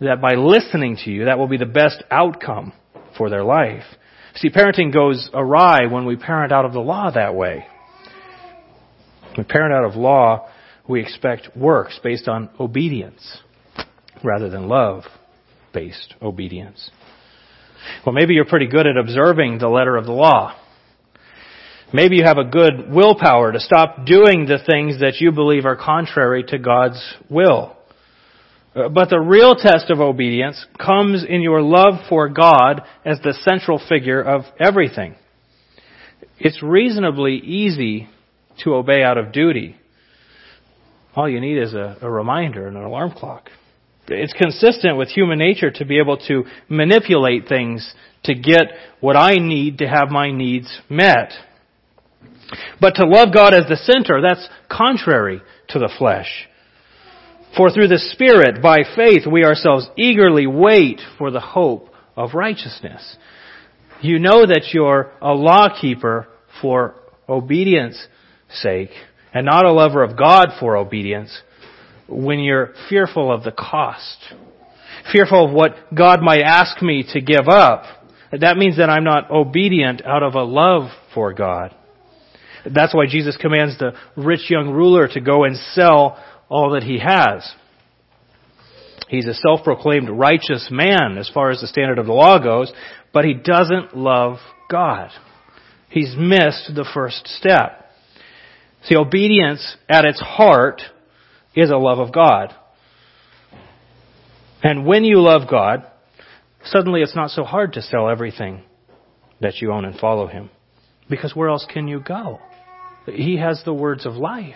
that 0.00 0.20
by 0.20 0.34
listening 0.34 0.96
to 1.04 1.10
you, 1.10 1.24
that 1.24 1.38
will 1.38 1.48
be 1.48 1.56
the 1.56 1.66
best 1.66 2.02
outcome 2.10 2.72
for 3.16 3.30
their 3.30 3.42
life. 3.42 3.84
See, 4.36 4.50
parenting 4.50 4.92
goes 4.92 5.28
awry 5.32 5.86
when 5.86 6.04
we 6.04 6.16
parent 6.16 6.52
out 6.52 6.64
of 6.64 6.72
the 6.72 6.80
law 6.80 7.10
that 7.10 7.34
way. 7.34 7.66
When 9.22 9.38
we 9.38 9.44
parent 9.44 9.72
out 9.72 9.84
of 9.84 9.96
law, 9.96 10.48
we 10.86 11.00
expect 11.00 11.56
works 11.56 11.98
based 12.02 12.28
on 12.28 12.50
obedience 12.60 13.38
rather 14.22 14.48
than 14.48 14.68
love 14.68 15.04
based 15.72 16.14
obedience. 16.22 16.90
Well, 18.04 18.14
maybe 18.14 18.34
you're 18.34 18.46
pretty 18.46 18.66
good 18.66 18.86
at 18.86 18.96
observing 18.96 19.58
the 19.58 19.68
letter 19.68 19.96
of 19.96 20.06
the 20.06 20.12
law. 20.12 20.54
Maybe 21.92 22.16
you 22.16 22.24
have 22.24 22.38
a 22.38 22.44
good 22.44 22.90
willpower 22.90 23.52
to 23.52 23.60
stop 23.60 24.04
doing 24.04 24.46
the 24.46 24.58
things 24.58 25.00
that 25.00 25.20
you 25.20 25.32
believe 25.32 25.64
are 25.64 25.76
contrary 25.76 26.44
to 26.48 26.58
God's 26.58 27.00
will. 27.30 27.76
Uh, 28.74 28.88
but 28.88 29.08
the 29.08 29.20
real 29.20 29.54
test 29.54 29.90
of 29.90 30.00
obedience 30.00 30.64
comes 30.78 31.24
in 31.26 31.40
your 31.40 31.62
love 31.62 31.94
for 32.08 32.28
God 32.28 32.82
as 33.04 33.20
the 33.20 33.38
central 33.42 33.80
figure 33.88 34.20
of 34.20 34.42
everything. 34.58 35.14
It's 36.38 36.62
reasonably 36.62 37.36
easy 37.36 38.08
to 38.64 38.74
obey 38.74 39.02
out 39.02 39.16
of 39.16 39.32
duty. 39.32 39.76
All 41.14 41.28
you 41.28 41.40
need 41.40 41.58
is 41.58 41.72
a, 41.72 41.98
a 42.02 42.10
reminder 42.10 42.66
and 42.66 42.76
an 42.76 42.82
alarm 42.82 43.12
clock 43.12 43.50
it's 44.08 44.32
consistent 44.32 44.96
with 44.96 45.08
human 45.08 45.38
nature 45.38 45.70
to 45.70 45.84
be 45.84 45.98
able 45.98 46.16
to 46.28 46.44
manipulate 46.68 47.48
things 47.48 47.94
to 48.24 48.34
get 48.34 48.66
what 49.00 49.16
I 49.16 49.36
need 49.36 49.78
to 49.78 49.86
have 49.86 50.10
my 50.10 50.30
needs 50.30 50.80
met. 50.88 51.32
But 52.80 52.94
to 52.96 53.06
love 53.06 53.34
God 53.34 53.54
as 53.54 53.68
the 53.68 53.76
center, 53.76 54.20
that's 54.20 54.48
contrary 54.70 55.40
to 55.68 55.78
the 55.78 55.90
flesh. 55.98 56.48
For 57.56 57.70
through 57.70 57.88
the 57.88 57.98
Spirit, 57.98 58.62
by 58.62 58.78
faith, 58.94 59.26
we 59.30 59.44
ourselves 59.44 59.88
eagerly 59.96 60.46
wait 60.46 61.00
for 61.18 61.30
the 61.30 61.40
hope 61.40 61.88
of 62.14 62.34
righteousness. 62.34 63.16
You 64.02 64.18
know 64.18 64.46
that 64.46 64.68
you're 64.72 65.12
a 65.22 65.32
lawkeeper 65.32 66.28
for 66.60 66.96
obedience 67.28 68.06
sake, 68.50 68.90
and 69.32 69.46
not 69.46 69.64
a 69.64 69.72
lover 69.72 70.02
of 70.02 70.16
God 70.16 70.50
for 70.60 70.76
obedience, 70.76 71.42
when 72.08 72.40
you're 72.40 72.72
fearful 72.88 73.32
of 73.32 73.42
the 73.42 73.52
cost, 73.52 74.16
fearful 75.12 75.46
of 75.46 75.52
what 75.52 75.94
God 75.94 76.22
might 76.22 76.42
ask 76.42 76.80
me 76.82 77.04
to 77.12 77.20
give 77.20 77.48
up, 77.48 77.84
that 78.32 78.56
means 78.56 78.76
that 78.76 78.90
I'm 78.90 79.04
not 79.04 79.30
obedient 79.30 80.04
out 80.04 80.22
of 80.22 80.34
a 80.34 80.42
love 80.42 80.90
for 81.14 81.32
God. 81.32 81.74
That's 82.74 82.94
why 82.94 83.06
Jesus 83.06 83.36
commands 83.36 83.78
the 83.78 83.92
rich 84.16 84.50
young 84.50 84.70
ruler 84.70 85.08
to 85.08 85.20
go 85.20 85.44
and 85.44 85.56
sell 85.56 86.22
all 86.48 86.72
that 86.72 86.82
he 86.82 86.98
has. 86.98 87.48
He's 89.08 89.26
a 89.26 89.34
self-proclaimed 89.34 90.10
righteous 90.10 90.68
man 90.70 91.16
as 91.18 91.30
far 91.32 91.50
as 91.50 91.60
the 91.60 91.68
standard 91.68 91.98
of 91.98 92.06
the 92.06 92.12
law 92.12 92.38
goes, 92.38 92.72
but 93.12 93.24
he 93.24 93.34
doesn't 93.34 93.96
love 93.96 94.38
God. 94.68 95.10
He's 95.88 96.14
missed 96.18 96.72
the 96.74 96.88
first 96.92 97.28
step. 97.28 97.88
See, 98.84 98.96
obedience 98.96 99.76
at 99.88 100.04
its 100.04 100.20
heart 100.20 100.82
is 101.54 101.70
a 101.70 101.76
love 101.76 101.98
of 101.98 102.12
God. 102.12 102.52
And 104.62 104.84
when 104.84 105.04
you 105.04 105.20
love 105.20 105.48
God, 105.48 105.86
suddenly 106.64 107.00
it's 107.00 107.16
not 107.16 107.30
so 107.30 107.44
hard 107.44 107.74
to 107.74 107.82
sell 107.82 108.08
everything 108.08 108.62
that 109.40 109.60
you 109.60 109.72
own 109.72 109.84
and 109.84 109.98
follow 109.98 110.26
Him. 110.26 110.50
Because 111.08 111.36
where 111.36 111.48
else 111.48 111.66
can 111.72 111.86
you 111.86 112.00
go? 112.00 112.40
He 113.06 113.38
has 113.38 113.62
the 113.64 113.74
words 113.74 114.06
of 114.06 114.14
life. 114.14 114.54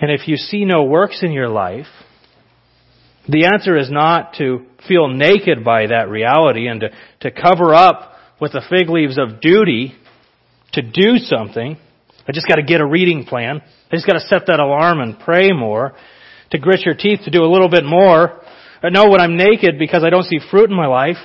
And 0.00 0.10
if 0.10 0.28
you 0.28 0.36
see 0.36 0.64
no 0.64 0.84
works 0.84 1.22
in 1.22 1.32
your 1.32 1.48
life, 1.48 1.86
the 3.28 3.46
answer 3.46 3.76
is 3.76 3.90
not 3.90 4.34
to 4.38 4.64
feel 4.86 5.08
naked 5.08 5.64
by 5.64 5.88
that 5.88 6.08
reality 6.08 6.66
and 6.66 6.80
to, 6.80 6.88
to 7.20 7.30
cover 7.30 7.74
up 7.74 8.12
with 8.40 8.52
the 8.52 8.62
fig 8.70 8.88
leaves 8.88 9.18
of 9.18 9.40
duty 9.40 9.94
to 10.72 10.82
do 10.82 11.18
something. 11.18 11.76
I 12.26 12.32
just 12.32 12.46
got 12.46 12.56
to 12.56 12.62
get 12.62 12.80
a 12.80 12.86
reading 12.86 13.24
plan. 13.24 13.60
I 13.90 13.96
just 13.96 14.06
got 14.06 14.14
to 14.14 14.26
set 14.28 14.46
that 14.46 14.60
alarm 14.60 15.00
and 15.00 15.18
pray 15.18 15.52
more. 15.52 15.94
To 16.52 16.58
grit 16.58 16.80
your 16.84 16.94
teeth 16.94 17.20
to 17.24 17.30
do 17.30 17.42
a 17.42 17.50
little 17.50 17.68
bit 17.68 17.84
more. 17.84 18.40
I 18.82 18.90
know 18.90 19.10
when 19.10 19.20
I'm 19.20 19.36
naked 19.36 19.78
because 19.78 20.04
I 20.04 20.10
don't 20.10 20.24
see 20.24 20.38
fruit 20.50 20.70
in 20.70 20.76
my 20.76 20.86
life, 20.86 21.16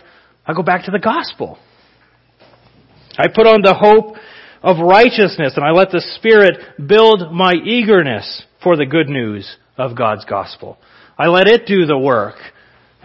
I 0.46 0.54
go 0.54 0.64
back 0.64 0.86
to 0.86 0.92
the 0.92 1.00
gospel. 1.00 1.58
I 3.18 3.28
put 3.28 3.46
on 3.46 3.62
the 3.62 3.74
hope 3.74 4.16
of 4.64 4.80
righteousness 4.80 5.54
and 5.56 5.66
I 5.66 5.72
let 5.72 5.92
the 5.92 6.04
Spirit 6.16 6.88
build 6.88 7.32
my 7.34 7.52
eagerness 7.54 8.44
for 8.64 8.78
the 8.78 8.86
good 8.86 9.10
news 9.10 9.58
of 9.78 9.98
God's 9.98 10.26
gospel. 10.26 10.78
I 11.18 11.28
let 11.28 11.48
it 11.48 11.68
do 11.68 11.86
the 11.86 11.98
work 11.98 12.36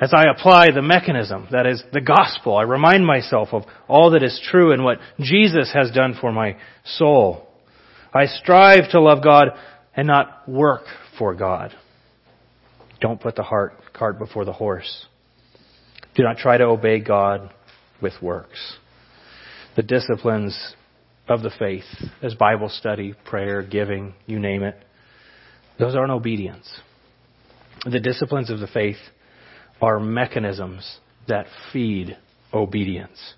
as 0.00 0.14
I 0.14 0.30
apply 0.30 0.68
the 0.70 0.82
mechanism 0.82 1.48
that 1.50 1.66
is 1.66 1.82
the 1.92 2.00
gospel. 2.00 2.56
I 2.56 2.62
remind 2.62 3.04
myself 3.04 3.48
of 3.52 3.64
all 3.88 4.12
that 4.12 4.22
is 4.22 4.40
true 4.50 4.72
and 4.72 4.84
what 4.84 4.98
Jesus 5.20 5.72
has 5.74 5.90
done 5.90 6.14
for 6.18 6.30
my 6.30 6.56
soul. 6.84 7.48
I 8.14 8.26
strive 8.26 8.90
to 8.92 9.00
love 9.00 9.22
God 9.22 9.48
and 9.94 10.06
not 10.06 10.48
work 10.48 10.84
for 11.18 11.34
God. 11.34 11.74
Don't 13.00 13.20
put 13.20 13.34
the 13.34 13.42
heart, 13.42 13.74
cart 13.92 14.18
before 14.18 14.44
the 14.44 14.52
horse. 14.52 15.06
Do 16.14 16.22
not 16.22 16.38
try 16.38 16.56
to 16.56 16.64
obey 16.64 17.00
God 17.00 17.52
with 18.00 18.14
works. 18.22 18.76
The 19.76 19.82
disciplines 19.82 20.74
of 21.28 21.42
the 21.42 21.50
faith, 21.58 21.84
as 22.22 22.34
Bible 22.34 22.68
study, 22.68 23.14
prayer, 23.24 23.62
giving, 23.62 24.14
you 24.26 24.38
name 24.38 24.62
it, 24.62 24.76
those 25.78 25.94
aren't 25.94 26.10
obedience. 26.10 26.80
The 27.84 28.00
disciplines 28.00 28.50
of 28.50 28.58
the 28.58 28.66
faith 28.66 28.96
are 29.80 30.00
mechanisms 30.00 30.98
that 31.28 31.46
feed 31.72 32.16
obedience. 32.52 33.34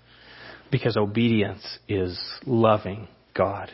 Because 0.71 0.97
obedience 0.97 1.79
is 1.87 2.19
loving 2.45 3.07
God. 3.35 3.69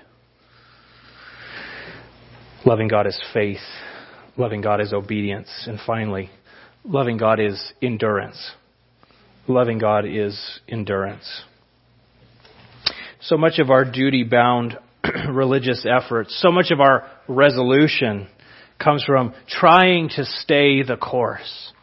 Loving 2.66 2.88
God 2.88 3.08
is 3.08 3.20
faith. 3.34 3.62
Loving 4.36 4.62
God 4.62 4.82
is 4.82 4.92
obedience. 4.92 5.48
And 5.68 5.80
finally, 5.86 6.30
loving 6.84 7.18
God 7.18 7.40
is 7.40 7.72
endurance. 7.82 8.52
Loving 9.48 9.78
God 9.78 10.06
is 10.06 10.60
endurance. 10.68 11.44
So 13.22 13.38
much 13.38 13.60
of 13.60 13.70
our 13.70 13.84
duty 13.84 14.24
bound 14.24 14.78
religious 15.30 15.86
efforts, 15.90 16.40
so 16.42 16.52
much 16.52 16.72
of 16.72 16.80
our 16.80 17.10
resolution 17.28 18.28
comes 18.80 19.04
from 19.04 19.34
trying 19.48 20.10
to 20.10 20.24
stay 20.24 20.84
the 20.84 20.98
course. 20.98 21.74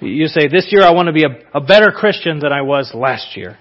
You 0.00 0.26
say, 0.28 0.48
this 0.48 0.68
year 0.70 0.82
I 0.82 0.92
want 0.92 1.06
to 1.06 1.12
be 1.12 1.24
a, 1.24 1.58
a 1.58 1.60
better 1.60 1.90
Christian 1.90 2.40
than 2.40 2.52
I 2.52 2.62
was 2.62 2.92
last 2.94 3.36
year. 3.36 3.58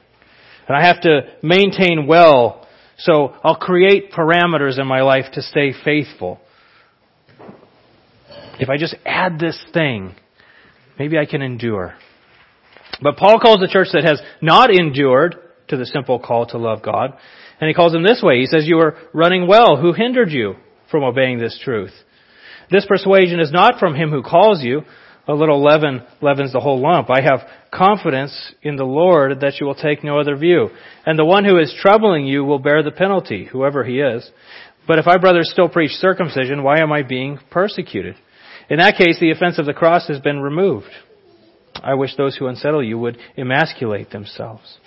And 0.67 0.77
I 0.77 0.85
have 0.85 1.01
to 1.01 1.21
maintain 1.41 2.07
well, 2.07 2.67
so 2.97 3.33
I'll 3.43 3.55
create 3.55 4.11
parameters 4.11 4.79
in 4.79 4.87
my 4.87 5.01
life 5.01 5.25
to 5.33 5.41
stay 5.41 5.73
faithful. 5.83 6.39
If 8.59 8.69
I 8.69 8.77
just 8.77 8.95
add 9.05 9.39
this 9.39 9.59
thing, 9.73 10.15
maybe 10.97 11.17
I 11.17 11.25
can 11.25 11.41
endure. 11.41 11.95
But 13.01 13.17
Paul 13.17 13.39
calls 13.39 13.59
the 13.59 13.69
church 13.71 13.87
that 13.93 14.03
has 14.03 14.21
not 14.41 14.69
endured 14.69 15.35
to 15.69 15.77
the 15.77 15.85
simple 15.85 16.19
call 16.19 16.45
to 16.47 16.57
love 16.57 16.81
God. 16.83 17.17
And 17.59 17.67
he 17.67 17.73
calls 17.73 17.91
them 17.91 18.03
this 18.03 18.21
way. 18.23 18.39
He 18.39 18.45
says, 18.45 18.67
you 18.67 18.79
are 18.79 18.97
running 19.13 19.47
well. 19.47 19.77
Who 19.77 19.93
hindered 19.93 20.31
you 20.31 20.55
from 20.91 21.03
obeying 21.03 21.39
this 21.39 21.59
truth? 21.63 21.91
This 22.71 22.85
persuasion 22.85 23.39
is 23.39 23.51
not 23.51 23.79
from 23.79 23.95
him 23.95 24.11
who 24.11 24.23
calls 24.23 24.63
you. 24.63 24.83
A 25.27 25.33
little 25.33 25.63
leaven 25.63 26.01
leavens 26.21 26.53
the 26.53 26.59
whole 26.59 26.81
lump. 26.81 27.09
I 27.09 27.21
have 27.21 27.47
confidence 27.71 28.53
in 28.63 28.77
the 28.77 28.83
Lord 28.83 29.41
that 29.41 29.59
you 29.59 29.67
will 29.67 29.75
take 29.75 30.03
no 30.03 30.19
other 30.19 30.35
view. 30.35 30.69
And 31.05 31.19
the 31.19 31.25
one 31.25 31.45
who 31.45 31.59
is 31.59 31.75
troubling 31.79 32.25
you 32.25 32.43
will 32.43 32.57
bear 32.57 32.81
the 32.81 32.91
penalty, 32.91 33.45
whoever 33.45 33.83
he 33.83 33.99
is. 33.99 34.29
But 34.87 34.97
if 34.97 35.07
I, 35.07 35.17
brothers, 35.17 35.51
still 35.51 35.69
preach 35.69 35.91
circumcision, 35.91 36.63
why 36.63 36.79
am 36.79 36.91
I 36.91 37.03
being 37.03 37.37
persecuted? 37.51 38.15
In 38.71 38.77
that 38.77 38.97
case, 38.97 39.19
the 39.19 39.29
offense 39.29 39.59
of 39.59 39.67
the 39.67 39.73
cross 39.73 40.07
has 40.07 40.19
been 40.19 40.39
removed. 40.39 40.89
I 41.75 41.93
wish 41.93 42.15
those 42.15 42.35
who 42.35 42.47
unsettle 42.47 42.83
you 42.83 42.97
would 42.97 43.17
emasculate 43.37 44.09
themselves. 44.09 44.79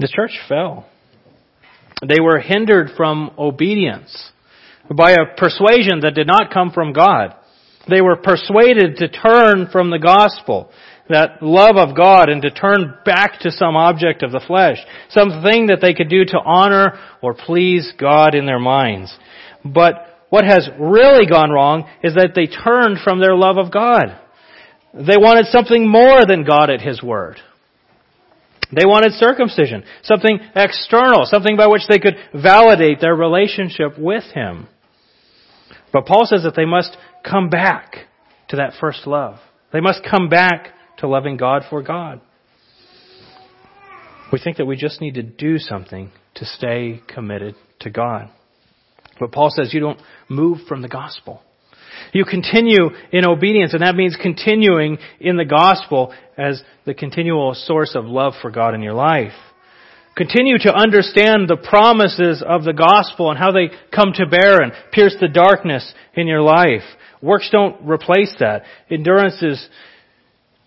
The 0.00 0.08
church 0.08 0.38
fell. 0.48 0.86
They 2.00 2.20
were 2.20 2.38
hindered 2.38 2.92
from 2.96 3.32
obedience 3.38 4.32
by 4.90 5.10
a 5.10 5.36
persuasion 5.36 6.00
that 6.00 6.14
did 6.14 6.26
not 6.26 6.50
come 6.50 6.70
from 6.70 6.94
God. 6.94 7.34
They 7.86 8.00
were 8.00 8.16
persuaded 8.16 8.96
to 8.96 9.08
turn 9.08 9.68
from 9.70 9.90
the 9.90 9.98
gospel, 9.98 10.70
that 11.10 11.42
love 11.42 11.76
of 11.76 11.94
God, 11.94 12.30
and 12.30 12.40
to 12.40 12.50
turn 12.50 12.94
back 13.04 13.40
to 13.40 13.50
some 13.50 13.76
object 13.76 14.22
of 14.22 14.32
the 14.32 14.42
flesh, 14.46 14.78
something 15.10 15.66
that 15.66 15.80
they 15.82 15.92
could 15.92 16.08
do 16.08 16.24
to 16.24 16.38
honor 16.38 16.98
or 17.20 17.34
please 17.34 17.92
God 17.98 18.34
in 18.34 18.46
their 18.46 18.58
minds. 18.58 19.14
But 19.62 20.18
what 20.30 20.46
has 20.46 20.66
really 20.78 21.26
gone 21.26 21.50
wrong 21.50 21.86
is 22.02 22.14
that 22.14 22.32
they 22.34 22.46
turned 22.46 23.00
from 23.04 23.20
their 23.20 23.36
love 23.36 23.58
of 23.58 23.70
God. 23.70 24.18
They 24.94 25.18
wanted 25.18 25.46
something 25.46 25.86
more 25.86 26.24
than 26.26 26.44
God 26.44 26.70
at 26.70 26.80
His 26.80 27.02
Word. 27.02 27.36
They 28.72 28.86
wanted 28.86 29.12
circumcision, 29.12 29.84
something 30.02 30.38
external, 30.54 31.24
something 31.24 31.56
by 31.56 31.66
which 31.66 31.82
they 31.88 31.98
could 31.98 32.16
validate 32.32 33.00
their 33.00 33.14
relationship 33.14 33.98
with 33.98 34.24
Him. 34.32 34.68
But 35.92 36.06
Paul 36.06 36.24
says 36.24 36.44
that 36.44 36.54
they 36.54 36.64
must 36.64 36.96
come 37.24 37.48
back 37.48 37.94
to 38.48 38.56
that 38.56 38.74
first 38.80 39.06
love. 39.06 39.38
They 39.72 39.80
must 39.80 40.02
come 40.08 40.28
back 40.28 40.68
to 40.98 41.08
loving 41.08 41.36
God 41.36 41.62
for 41.68 41.82
God. 41.82 42.20
We 44.32 44.38
think 44.38 44.58
that 44.58 44.66
we 44.66 44.76
just 44.76 45.00
need 45.00 45.14
to 45.14 45.22
do 45.22 45.58
something 45.58 46.12
to 46.36 46.44
stay 46.44 47.02
committed 47.12 47.56
to 47.80 47.90
God. 47.90 48.30
But 49.18 49.32
Paul 49.32 49.50
says 49.50 49.74
you 49.74 49.80
don't 49.80 50.00
move 50.28 50.58
from 50.68 50.82
the 50.82 50.88
gospel. 50.88 51.42
You 52.12 52.24
continue 52.24 52.90
in 53.12 53.26
obedience, 53.26 53.72
and 53.72 53.82
that 53.82 53.96
means 53.96 54.16
continuing 54.20 54.98
in 55.20 55.36
the 55.36 55.44
gospel 55.44 56.12
as 56.36 56.62
the 56.84 56.94
continual 56.94 57.54
source 57.54 57.94
of 57.94 58.04
love 58.04 58.34
for 58.40 58.50
God 58.50 58.74
in 58.74 58.82
your 58.82 58.94
life. 58.94 59.32
Continue 60.16 60.58
to 60.58 60.74
understand 60.74 61.48
the 61.48 61.56
promises 61.56 62.42
of 62.46 62.64
the 62.64 62.72
gospel 62.72 63.30
and 63.30 63.38
how 63.38 63.52
they 63.52 63.70
come 63.94 64.12
to 64.14 64.26
bear 64.26 64.60
and 64.60 64.72
pierce 64.92 65.16
the 65.20 65.28
darkness 65.28 65.94
in 66.14 66.26
your 66.26 66.42
life. 66.42 66.82
Works 67.22 67.48
don't 67.50 67.86
replace 67.86 68.34
that. 68.40 68.64
Endurance 68.90 69.42
is 69.42 69.68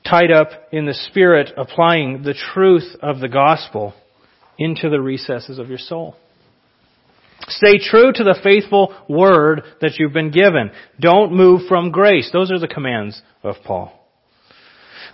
tied 0.09 0.31
up 0.31 0.49
in 0.71 0.85
the 0.85 0.93
Spirit 0.93 1.51
applying 1.57 2.23
the 2.23 2.33
truth 2.53 2.95
of 3.01 3.19
the 3.19 3.29
gospel 3.29 3.93
into 4.57 4.89
the 4.89 5.01
recesses 5.01 5.59
of 5.59 5.69
your 5.69 5.77
soul. 5.77 6.15
Stay 7.47 7.77
true 7.77 8.11
to 8.13 8.23
the 8.23 8.39
faithful 8.41 8.95
word 9.09 9.63
that 9.81 9.97
you've 9.97 10.13
been 10.13 10.31
given. 10.31 10.71
Don't 10.99 11.33
move 11.33 11.61
from 11.67 11.91
grace. 11.91 12.29
Those 12.31 12.51
are 12.51 12.59
the 12.59 12.67
commands 12.67 13.21
of 13.43 13.55
Paul. 13.65 13.91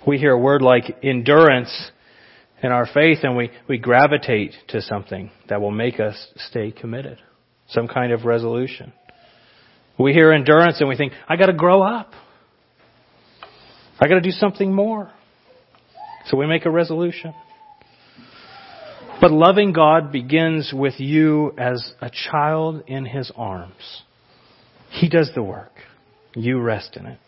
We 0.05 0.17
hear 0.17 0.31
a 0.31 0.39
word 0.39 0.61
like 0.61 0.99
endurance 1.03 1.91
in 2.61 2.71
our 2.71 2.85
faith 2.85 3.19
and 3.23 3.35
we, 3.35 3.51
we 3.67 3.77
gravitate 3.77 4.53
to 4.69 4.81
something 4.81 5.31
that 5.49 5.61
will 5.61 5.71
make 5.71 5.99
us 5.99 6.27
stay 6.35 6.71
committed. 6.71 7.17
Some 7.69 7.87
kind 7.87 8.11
of 8.11 8.25
resolution. 8.25 8.93
We 9.97 10.13
hear 10.13 10.31
endurance 10.31 10.79
and 10.79 10.87
we 10.87 10.95
think, 10.95 11.13
I 11.27 11.35
gotta 11.35 11.53
grow 11.53 11.81
up. 11.81 12.11
I 13.99 14.07
gotta 14.07 14.21
do 14.21 14.31
something 14.31 14.73
more. 14.73 15.11
So 16.27 16.37
we 16.37 16.47
make 16.47 16.65
a 16.65 16.71
resolution. 16.71 17.33
But 19.21 19.31
loving 19.31 19.73
God 19.73 20.11
begins 20.11 20.71
with 20.73 20.99
you 20.99 21.53
as 21.57 21.93
a 22.01 22.09
child 22.09 22.83
in 22.87 23.05
His 23.05 23.31
arms. 23.35 24.03
He 24.89 25.09
does 25.09 25.31
the 25.35 25.43
work. 25.43 25.73
You 26.35 26.59
rest 26.61 26.95
in 26.95 27.05
it. 27.05 27.19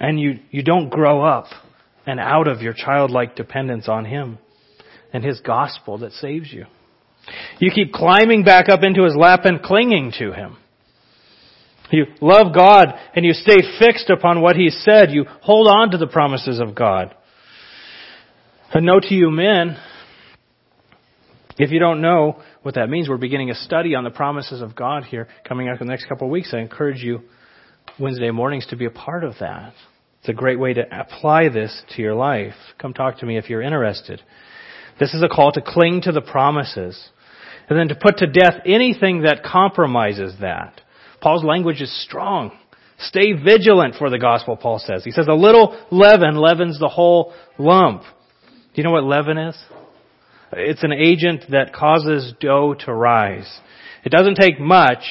And 0.00 0.20
you, 0.20 0.40
you 0.50 0.62
don't 0.62 0.90
grow 0.90 1.22
up 1.22 1.46
and 2.06 2.20
out 2.20 2.48
of 2.48 2.60
your 2.60 2.74
childlike 2.74 3.34
dependence 3.34 3.88
on 3.88 4.04
Him 4.04 4.38
and 5.12 5.24
His 5.24 5.40
gospel 5.40 5.98
that 5.98 6.12
saves 6.12 6.52
you. 6.52 6.66
You 7.58 7.70
keep 7.74 7.92
climbing 7.92 8.44
back 8.44 8.68
up 8.68 8.82
into 8.82 9.04
His 9.04 9.16
lap 9.16 9.40
and 9.44 9.62
clinging 9.62 10.12
to 10.18 10.32
Him. 10.32 10.56
You 11.90 12.04
love 12.20 12.54
God 12.54 12.88
and 13.14 13.24
you 13.24 13.32
stay 13.32 13.58
fixed 13.78 14.10
upon 14.10 14.42
what 14.42 14.56
He 14.56 14.68
said. 14.68 15.10
You 15.10 15.24
hold 15.42 15.68
on 15.68 15.90
to 15.92 15.98
the 15.98 16.06
promises 16.06 16.60
of 16.60 16.74
God. 16.74 17.14
A 18.72 18.80
note 18.82 19.04
to 19.04 19.14
you 19.14 19.30
men, 19.30 19.78
if 21.58 21.70
you 21.70 21.78
don't 21.78 22.00
know 22.00 22.40
what 22.62 22.76
that 22.76 22.88
means, 22.88 23.08
we're 23.08 23.16
beginning 23.16 23.50
a 23.50 23.54
study 23.54 23.94
on 23.94 24.04
the 24.04 24.10
promises 24.10 24.62
of 24.62 24.76
God 24.76 25.04
here 25.04 25.28
coming 25.46 25.68
up 25.68 25.80
in 25.80 25.86
the 25.86 25.92
next 25.92 26.06
couple 26.06 26.26
of 26.26 26.30
weeks. 26.30 26.52
I 26.54 26.58
encourage 26.58 27.02
you 27.02 27.22
Wednesday 27.98 28.30
mornings 28.30 28.66
to 28.68 28.76
be 28.76 28.86
a 28.86 28.90
part 28.90 29.24
of 29.24 29.34
that. 29.40 29.74
It's 30.20 30.28
a 30.28 30.32
great 30.32 30.58
way 30.58 30.74
to 30.74 30.82
apply 30.90 31.48
this 31.48 31.82
to 31.94 32.02
your 32.02 32.14
life. 32.14 32.54
Come 32.78 32.94
talk 32.94 33.18
to 33.18 33.26
me 33.26 33.38
if 33.38 33.48
you're 33.48 33.62
interested. 33.62 34.22
This 35.00 35.14
is 35.14 35.22
a 35.22 35.28
call 35.28 35.52
to 35.52 35.62
cling 35.62 36.02
to 36.02 36.12
the 36.12 36.20
promises 36.20 37.10
and 37.68 37.78
then 37.78 37.88
to 37.88 37.94
put 37.94 38.18
to 38.18 38.26
death 38.26 38.60
anything 38.64 39.22
that 39.22 39.42
compromises 39.42 40.34
that. 40.40 40.80
Paul's 41.20 41.44
language 41.44 41.80
is 41.80 42.04
strong. 42.04 42.56
Stay 43.00 43.32
vigilant 43.32 43.94
for 43.96 44.10
the 44.10 44.18
gospel, 44.18 44.56
Paul 44.56 44.78
says. 44.78 45.04
He 45.04 45.12
says 45.12 45.26
a 45.28 45.34
little 45.34 45.78
leaven 45.90 46.36
leavens 46.36 46.78
the 46.78 46.88
whole 46.88 47.32
lump. 47.58 48.02
Do 48.02 48.74
you 48.74 48.84
know 48.84 48.90
what 48.90 49.04
leaven 49.04 49.38
is? 49.38 49.56
It's 50.52 50.82
an 50.82 50.92
agent 50.92 51.44
that 51.50 51.74
causes 51.74 52.32
dough 52.40 52.74
to 52.86 52.92
rise. 52.92 53.60
It 54.04 54.10
doesn't 54.10 54.36
take 54.36 54.58
much, 54.60 55.02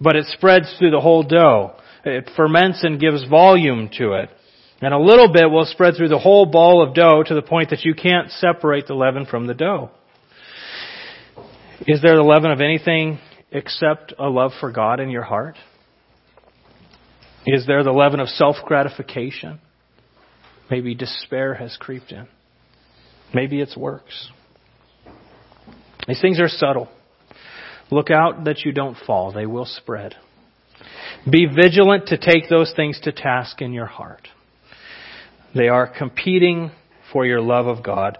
but 0.00 0.16
it 0.16 0.26
spreads 0.26 0.74
through 0.78 0.90
the 0.90 1.00
whole 1.00 1.22
dough. 1.22 1.76
It 2.04 2.30
ferments 2.36 2.84
and 2.84 3.00
gives 3.00 3.26
volume 3.28 3.88
to 3.98 4.12
it. 4.14 4.30
And 4.82 4.92
a 4.92 4.98
little 4.98 5.32
bit 5.32 5.50
will 5.50 5.64
spread 5.64 5.94
through 5.96 6.08
the 6.08 6.18
whole 6.18 6.46
ball 6.46 6.82
of 6.82 6.94
dough 6.94 7.22
to 7.22 7.34
the 7.34 7.42
point 7.42 7.70
that 7.70 7.84
you 7.84 7.94
can't 7.94 8.30
separate 8.30 8.86
the 8.86 8.94
leaven 8.94 9.24
from 9.24 9.46
the 9.46 9.54
dough. 9.54 9.90
Is 11.86 12.02
there 12.02 12.16
the 12.16 12.22
leaven 12.22 12.50
of 12.50 12.60
anything 12.60 13.18
except 13.50 14.12
a 14.18 14.28
love 14.28 14.52
for 14.60 14.70
God 14.70 15.00
in 15.00 15.08
your 15.08 15.22
heart? 15.22 15.56
Is 17.46 17.66
there 17.66 17.82
the 17.82 17.92
leaven 17.92 18.20
of 18.20 18.28
self 18.28 18.56
gratification? 18.64 19.60
Maybe 20.70 20.94
despair 20.94 21.54
has 21.54 21.76
creeped 21.78 22.12
in. 22.12 22.26
Maybe 23.32 23.60
it's 23.60 23.76
works. 23.76 24.30
These 26.06 26.20
things 26.20 26.40
are 26.40 26.48
subtle. 26.48 26.88
Look 27.90 28.10
out 28.10 28.44
that 28.44 28.64
you 28.64 28.72
don't 28.72 28.96
fall. 29.06 29.32
They 29.32 29.46
will 29.46 29.66
spread. 29.66 30.14
Be 31.30 31.46
vigilant 31.46 32.08
to 32.08 32.18
take 32.18 32.48
those 32.48 32.72
things 32.74 33.00
to 33.04 33.12
task 33.12 33.62
in 33.62 33.72
your 33.72 33.86
heart. 33.86 34.28
They 35.54 35.68
are 35.68 35.86
competing 35.86 36.72
for 37.12 37.24
your 37.24 37.40
love 37.40 37.66
of 37.66 37.82
God. 37.82 38.18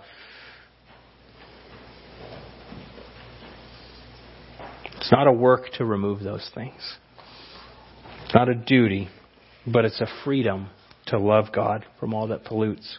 It's 4.97 5.12
not 5.12 5.26
a 5.26 5.32
work 5.32 5.64
to 5.76 5.85
remove 5.85 6.22
those 6.22 6.51
things. 6.55 6.97
It's 8.24 8.35
not 8.35 8.49
a 8.49 8.55
duty, 8.55 9.09
but 9.66 9.85
it's 9.85 10.01
a 10.01 10.07
freedom 10.24 10.70
to 11.07 11.18
love 11.18 11.47
God 11.53 11.85
from 12.01 12.14
all 12.14 12.28
that 12.28 12.45
pollutes. 12.45 12.99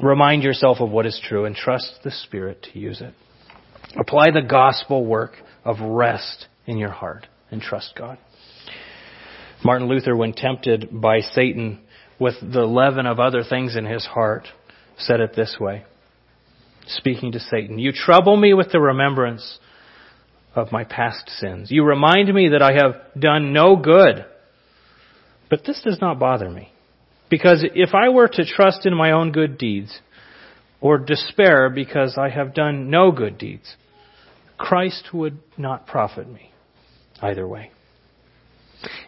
Remind 0.00 0.44
yourself 0.44 0.78
of 0.80 0.90
what 0.90 1.06
is 1.06 1.20
true 1.26 1.44
and 1.44 1.56
trust 1.56 2.00
the 2.04 2.10
Spirit 2.10 2.66
to 2.72 2.78
use 2.78 3.00
it. 3.00 3.14
Apply 3.98 4.30
the 4.30 4.42
gospel 4.42 5.04
work 5.04 5.32
of 5.64 5.80
rest 5.80 6.46
in 6.66 6.78
your 6.78 6.90
heart 6.90 7.26
and 7.50 7.60
trust 7.60 7.92
God. 7.96 8.18
Martin 9.64 9.88
Luther, 9.88 10.16
when 10.16 10.32
tempted 10.32 10.88
by 10.92 11.20
Satan 11.20 11.80
with 12.18 12.34
the 12.40 12.64
leaven 12.64 13.06
of 13.06 13.18
other 13.18 13.42
things 13.42 13.76
in 13.76 13.84
his 13.84 14.06
heart, 14.06 14.46
said 14.96 15.20
it 15.20 15.34
this 15.34 15.56
way, 15.60 15.84
speaking 16.86 17.32
to 17.32 17.40
Satan, 17.40 17.78
You 17.78 17.92
trouble 17.92 18.36
me 18.36 18.54
with 18.54 18.70
the 18.72 18.80
remembrance 18.80 19.58
of 20.54 20.72
my 20.72 20.84
past 20.84 21.28
sins. 21.28 21.70
You 21.70 21.84
remind 21.84 22.32
me 22.32 22.50
that 22.50 22.62
I 22.62 22.72
have 22.72 23.20
done 23.20 23.52
no 23.52 23.76
good. 23.76 24.24
But 25.48 25.64
this 25.64 25.80
does 25.84 25.98
not 26.00 26.18
bother 26.18 26.48
me. 26.48 26.72
Because 27.28 27.64
if 27.74 27.94
I 27.94 28.08
were 28.08 28.28
to 28.28 28.44
trust 28.44 28.86
in 28.86 28.96
my 28.96 29.12
own 29.12 29.32
good 29.32 29.56
deeds, 29.56 30.00
or 30.80 30.98
despair 30.98 31.70
because 31.70 32.16
I 32.16 32.30
have 32.30 32.54
done 32.54 32.90
no 32.90 33.12
good 33.12 33.38
deeds, 33.38 33.76
Christ 34.56 35.08
would 35.12 35.38
not 35.56 35.86
profit 35.86 36.28
me 36.28 36.50
either 37.20 37.46
way. 37.46 37.70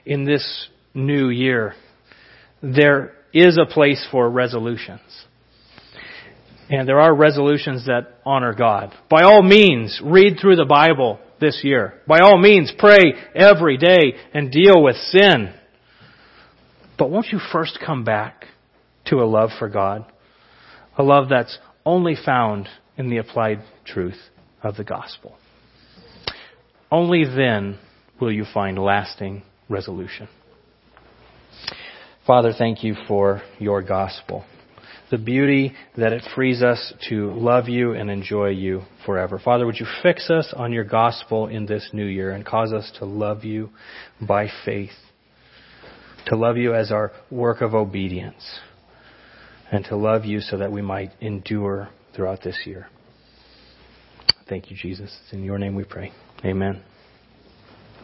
In 0.05 0.25
this 0.25 0.69
new 0.95 1.29
year, 1.29 1.75
there 2.63 3.13
is 3.33 3.59
a 3.59 3.73
place 3.73 4.07
for 4.11 4.29
resolutions. 4.29 5.01
And 6.69 6.89
there 6.89 7.01
are 7.01 7.15
resolutions 7.15 7.87
that 7.87 8.21
honor 8.25 8.55
God. 8.55 8.95
By 9.11 9.23
all 9.23 9.43
means, 9.43 10.01
read 10.03 10.39
through 10.41 10.57
the 10.57 10.65
Bible 10.65 11.19
this 11.41 11.61
year. 11.63 12.01
By 12.07 12.21
all 12.21 12.39
means, 12.39 12.73
pray 12.79 13.15
every 13.35 13.77
day 13.77 14.15
and 14.33 14.51
deal 14.51 14.83
with 14.83 14.97
sin. 14.97 15.53
But 16.99 17.11
won't 17.11 17.27
you 17.33 17.41
first 17.53 17.79
come 17.85 18.05
back 18.05 18.47
to 19.07 19.17
a 19.17 19.27
love 19.27 19.51
for 19.59 19.69
God? 19.69 20.11
A 20.99 21.03
love 21.03 21.29
that's 21.29 21.59
only 21.87 22.15
found 22.15 22.69
in 22.97 23.09
the 23.09 23.19
applied 23.19 23.63
truth 23.85 24.19
of 24.63 24.77
the 24.77 24.85
gospel. 24.85 25.37
Only 26.91 27.25
then 27.25 27.79
will 28.21 28.33
you 28.33 28.45
find 28.53 28.79
lasting 28.79 29.43
resolution. 29.69 30.29
Father, 32.27 32.53
thank 32.57 32.85
you 32.85 32.95
for 33.09 33.43
your 33.59 33.83
gospel. 33.83 34.45
The 35.11 35.19
beauty 35.19 35.75
that 35.97 36.13
it 36.13 36.23
frees 36.35 36.63
us 36.63 36.93
to 37.09 37.33
love 37.33 37.69
you 37.69 37.93
and 37.93 38.11
enjoy 38.11 38.51
you 38.51 38.83
forever. 39.05 39.39
Father, 39.39 39.67
would 39.67 39.81
you 39.81 39.87
fix 40.03 40.31
us 40.31 40.55
on 40.57 40.73
your 40.73 40.85
gospel 40.85 41.49
in 41.49 41.67
this 41.67 41.91
new 41.93 42.07
year 42.07 42.31
and 42.31 42.47
cause 42.47 42.73
us 42.73 42.93
to 42.99 43.05
love 43.05 43.45
you 43.45 43.71
by 44.21 44.49
faith, 44.65 44.93
to 46.27 46.37
love 46.37 46.57
you 46.57 46.75
as 46.75 46.93
our 46.93 47.13
work 47.31 47.61
of 47.61 47.75
obedience, 47.75 48.61
and 49.73 49.85
to 49.87 49.97
love 49.97 50.25
you 50.25 50.41
so 50.41 50.59
that 50.59 50.71
we 50.71 50.83
might 50.83 51.11
endure 51.21 51.89
throughout 52.15 52.43
this 52.43 52.61
year. 52.67 52.87
Thank 54.49 54.71
you, 54.71 54.77
Jesus. 54.77 55.17
It's 55.25 55.33
in 55.33 55.43
your 55.43 55.59
name 55.59 55.75
we 55.75 55.85
pray. 55.85 56.13
Amen. 56.45 56.83